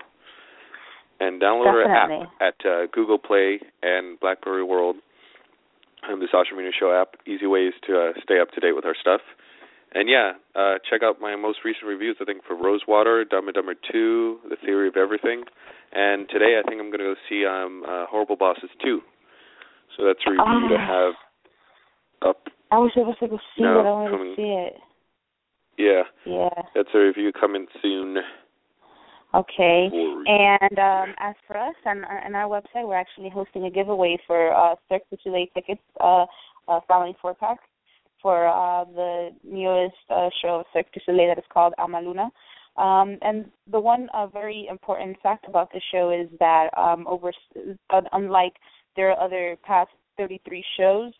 And 1.20 1.40
download 1.40 1.84
Definitely. 1.84 2.26
our 2.40 2.48
app 2.48 2.54
at 2.62 2.66
uh, 2.66 2.86
Google 2.92 3.18
Play 3.18 3.60
and 3.82 4.18
BlackBerry 4.20 4.64
World. 4.64 4.96
And 6.02 6.20
the 6.22 6.28
Sasha 6.32 6.54
Marina 6.54 6.72
Show 6.72 6.98
app. 6.98 7.20
Easy 7.26 7.46
ways 7.46 7.74
to 7.86 7.92
uh, 7.92 8.12
stay 8.22 8.40
up 8.40 8.50
to 8.52 8.60
date 8.60 8.72
with 8.72 8.86
our 8.86 8.96
stuff. 8.98 9.20
And 9.92 10.08
yeah, 10.08 10.32
uh, 10.54 10.74
check 10.88 11.02
out 11.02 11.20
my 11.20 11.36
most 11.36 11.58
recent 11.64 11.84
reviews. 11.84 12.16
I 12.20 12.24
think 12.24 12.42
for 12.46 12.54
Rosewater, 12.54 13.24
Dumb 13.24 13.48
and 13.48 13.54
Dumber 13.54 13.74
Two, 13.74 14.38
The 14.48 14.56
Theory 14.64 14.88
of 14.88 14.96
Everything, 14.96 15.44
and 15.92 16.28
today 16.28 16.58
I 16.58 16.66
think 16.66 16.80
I'm 16.80 16.90
going 16.90 17.00
to 17.00 17.12
go 17.12 17.14
see 17.28 17.44
um, 17.44 17.82
uh, 17.82 18.06
Horrible 18.06 18.36
Bosses 18.36 18.70
Two. 18.82 19.00
So 19.96 20.04
that's 20.04 20.20
a 20.26 20.30
review 20.30 20.68
to 20.68 20.76
Ah. 20.76 20.86
have 20.86 21.14
up. 22.22 22.48
I 22.70 22.78
wish 22.78 22.92
I 22.96 23.00
was 23.00 23.16
able 23.22 23.38
to 23.38 23.44
see 23.56 23.62
No, 23.62 23.80
it. 23.80 23.86
I 23.86 23.90
wanted 23.90 24.10
coming- 24.10 24.30
to 24.30 24.36
see 24.36 24.52
it. 24.52 24.80
Yeah, 25.78 26.02
Yeah. 26.24 26.62
that's 26.74 26.94
a 26.94 26.98
review 26.98 27.32
coming 27.32 27.66
soon. 27.80 28.18
Okay. 29.32 29.86
And 30.26 30.78
um, 30.78 31.14
as 31.18 31.34
for 31.46 31.56
us 31.56 31.74
on, 31.86 32.04
on 32.04 32.34
our 32.34 32.48
website, 32.48 32.86
we're 32.86 32.96
actually 32.96 33.30
hosting 33.30 33.64
a 33.64 33.70
giveaway 33.70 34.18
for 34.26 34.52
uh, 34.52 34.74
Cirque 34.88 35.08
du 35.10 35.16
Soleil 35.22 35.46
tickets, 35.54 35.80
uh, 36.00 36.26
uh, 36.68 36.80
following 36.88 37.14
four 37.22 37.34
pack 37.34 37.58
for 38.20 38.46
uh, 38.48 38.84
the 38.84 39.30
newest 39.44 39.94
uh, 40.10 40.28
show 40.42 40.56
of 40.60 40.66
Cirque 40.72 40.90
du 40.92 41.00
Soleil 41.06 41.28
that 41.28 41.38
is 41.38 41.44
called 41.52 41.72
Amaluna. 41.78 42.30
Um, 42.76 43.18
and 43.22 43.50
the 43.70 43.80
one 43.80 44.08
uh, 44.14 44.26
very 44.26 44.66
important 44.68 45.16
fact 45.22 45.46
about 45.48 45.70
the 45.72 45.80
show 45.92 46.10
is 46.10 46.28
that 46.40 46.70
um, 46.76 47.06
over, 47.06 47.32
uh, 47.90 48.00
unlike 48.12 48.54
their 48.96 49.18
other 49.20 49.56
past 49.64 49.90
33 50.16 50.64
shows, 50.76 51.12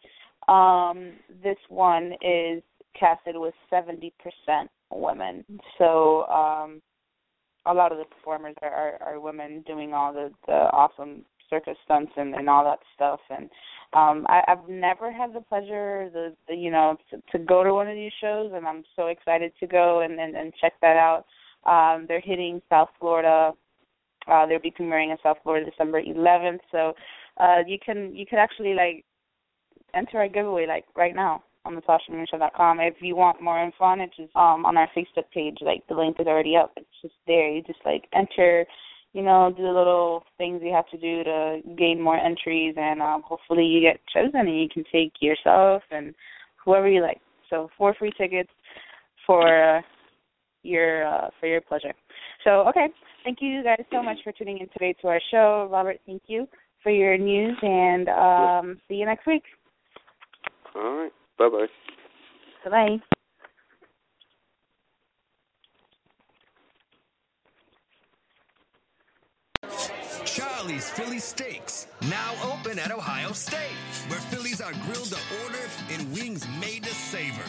um, 0.48 1.12
this 1.42 1.56
one 1.68 2.12
is 2.22 2.62
casted 2.98 3.36
with 3.36 3.54
70% 3.72 4.12
women. 4.90 5.44
So 5.78 6.26
um, 6.26 6.82
a 7.66 7.74
lot 7.74 7.92
of 7.92 7.98
the 7.98 8.04
performers 8.04 8.54
are, 8.62 8.70
are, 8.70 9.02
are 9.02 9.20
women 9.20 9.62
doing 9.66 9.94
all 9.94 10.12
the, 10.12 10.30
the 10.46 10.52
awesome 10.52 11.24
circus 11.48 11.76
stunts 11.84 12.12
and, 12.16 12.34
and 12.34 12.48
all 12.48 12.64
that 12.64 12.78
stuff. 12.94 13.20
And 13.28 13.50
um, 13.92 14.26
I, 14.28 14.42
I've 14.48 14.68
never 14.68 15.12
had 15.12 15.34
the 15.34 15.40
pleasure, 15.40 16.08
the, 16.12 16.34
the 16.48 16.54
you 16.54 16.70
know, 16.70 16.96
to, 17.10 17.20
to 17.32 17.44
go 17.44 17.64
to 17.64 17.74
one 17.74 17.88
of 17.88 17.94
these 17.94 18.12
shows, 18.20 18.52
and 18.54 18.66
I'm 18.66 18.84
so 18.96 19.08
excited 19.08 19.52
to 19.60 19.66
go 19.66 20.00
and 20.00 20.18
and, 20.20 20.36
and 20.36 20.52
check 20.60 20.74
that 20.80 20.96
out. 20.96 21.24
Um, 21.64 22.06
they're 22.06 22.20
hitting 22.20 22.62
South 22.70 22.88
Florida. 22.98 23.52
Uh, 24.30 24.46
they'll 24.46 24.60
be 24.60 24.70
premiering 24.70 25.10
in 25.10 25.16
South 25.22 25.38
Florida 25.42 25.68
December 25.68 26.02
11th. 26.02 26.60
So 26.70 26.94
uh, 27.38 27.58
you 27.66 27.78
can 27.84 28.14
you 28.14 28.26
can 28.26 28.38
actually 28.38 28.74
like 28.74 29.04
enter 29.94 30.22
a 30.22 30.28
giveaway 30.28 30.66
like 30.66 30.84
right 30.96 31.14
now 31.14 31.42
on 31.64 31.74
the 31.74 31.82
SashaMarinaShow.com. 31.82 32.80
If 32.80 32.94
you 33.00 33.16
want 33.16 33.42
more 33.42 33.62
info 33.62 33.84
on 33.84 34.00
it, 34.00 34.10
just 34.16 34.34
um 34.36 34.64
on 34.64 34.76
our 34.76 34.88
Facebook 34.96 35.30
page. 35.32 35.58
Like 35.60 35.86
the 35.88 35.94
link 35.94 36.16
is 36.18 36.26
already 36.26 36.56
up. 36.56 36.72
It's 36.76 36.88
just 37.02 37.14
there. 37.26 37.50
You 37.50 37.62
just 37.62 37.80
like 37.84 38.04
enter, 38.14 38.64
you 39.12 39.22
know, 39.22 39.52
do 39.54 39.62
the 39.62 39.68
little 39.68 40.24
things 40.38 40.60
you 40.64 40.72
have 40.72 40.88
to 40.88 40.98
do 40.98 41.24
to 41.24 41.60
gain 41.76 42.00
more 42.00 42.18
entries, 42.18 42.74
and 42.76 43.02
um, 43.02 43.22
hopefully 43.22 43.64
you 43.64 43.80
get 43.80 44.00
chosen 44.12 44.40
and 44.40 44.60
you 44.60 44.68
can 44.72 44.84
take 44.90 45.12
yourself 45.20 45.82
and 45.90 46.14
whoever 46.64 46.88
you 46.88 47.02
like. 47.02 47.20
So 47.48 47.68
four 47.76 47.94
free 47.94 48.12
tickets 48.16 48.50
for 49.26 49.76
uh, 49.78 49.82
your 50.62 51.06
uh, 51.06 51.28
for 51.38 51.46
your 51.46 51.60
pleasure. 51.60 51.92
So 52.44 52.66
okay, 52.68 52.86
thank 53.24 53.38
you 53.40 53.62
guys 53.62 53.84
so 53.92 54.02
much 54.02 54.18
for 54.24 54.32
tuning 54.32 54.58
in 54.58 54.68
today 54.68 54.94
to 55.02 55.08
our 55.08 55.20
show. 55.30 55.68
Robert, 55.70 55.98
thank 56.06 56.22
you 56.26 56.46
for 56.82 56.90
your 56.90 57.18
news, 57.18 57.56
and 57.62 58.08
um, 58.08 58.80
see 58.88 58.94
you 58.94 59.06
next 59.06 59.26
week. 59.26 59.42
All 60.74 60.96
right. 60.96 61.12
Bye 61.38 61.48
bye. 61.48 61.66
Bye 62.64 62.70
bye. 62.70 63.00
Charlie's 70.24 70.90
Philly 70.90 71.18
Steaks, 71.18 71.86
now 72.08 72.32
open 72.52 72.78
at 72.78 72.92
Ohio 72.92 73.32
State, 73.32 73.58
where 74.08 74.20
Phillies 74.20 74.60
are 74.60 74.72
grilled 74.84 75.08
to 75.08 75.18
order 75.44 75.58
and 75.90 76.12
wings 76.12 76.46
made 76.60 76.84
to 76.84 76.94
savor. 76.94 77.42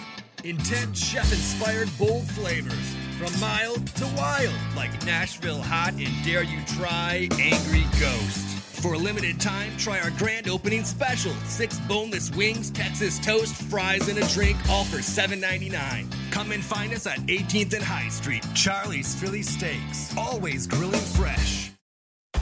Intense 0.43 0.99
chef-inspired 0.99 1.89
bold 1.99 2.27
flavors, 2.31 2.95
from 3.19 3.39
mild 3.39 3.85
to 3.97 4.05
wild, 4.17 4.55
like 4.75 4.91
Nashville 5.05 5.61
Hot 5.61 5.93
and 5.93 6.25
Dare 6.25 6.43
You 6.43 6.59
Try 6.65 7.29
Angry 7.39 7.85
Ghost. 7.99 8.50
For 8.81 8.93
a 8.93 8.97
limited 8.97 9.39
time, 9.39 9.77
try 9.77 9.99
our 9.99 10.09
grand 10.17 10.49
opening 10.49 10.83
special: 10.83 11.33
six 11.45 11.77
boneless 11.81 12.31
wings, 12.31 12.71
Texas 12.71 13.19
toast, 13.19 13.53
fries, 13.69 14.07
and 14.09 14.17
a 14.17 14.27
drink, 14.29 14.57
all 14.69 14.85
for 14.85 14.97
$7.99. 14.97 16.07
Come 16.31 16.51
and 16.51 16.63
find 16.63 16.91
us 16.91 17.05
at 17.05 17.19
18th 17.27 17.75
and 17.75 17.83
High 17.83 18.09
Street. 18.09 18.43
Charlie's 18.55 19.13
Philly 19.13 19.43
Steaks, 19.43 20.17
always 20.17 20.65
grilling 20.65 20.99
fresh. 20.99 21.60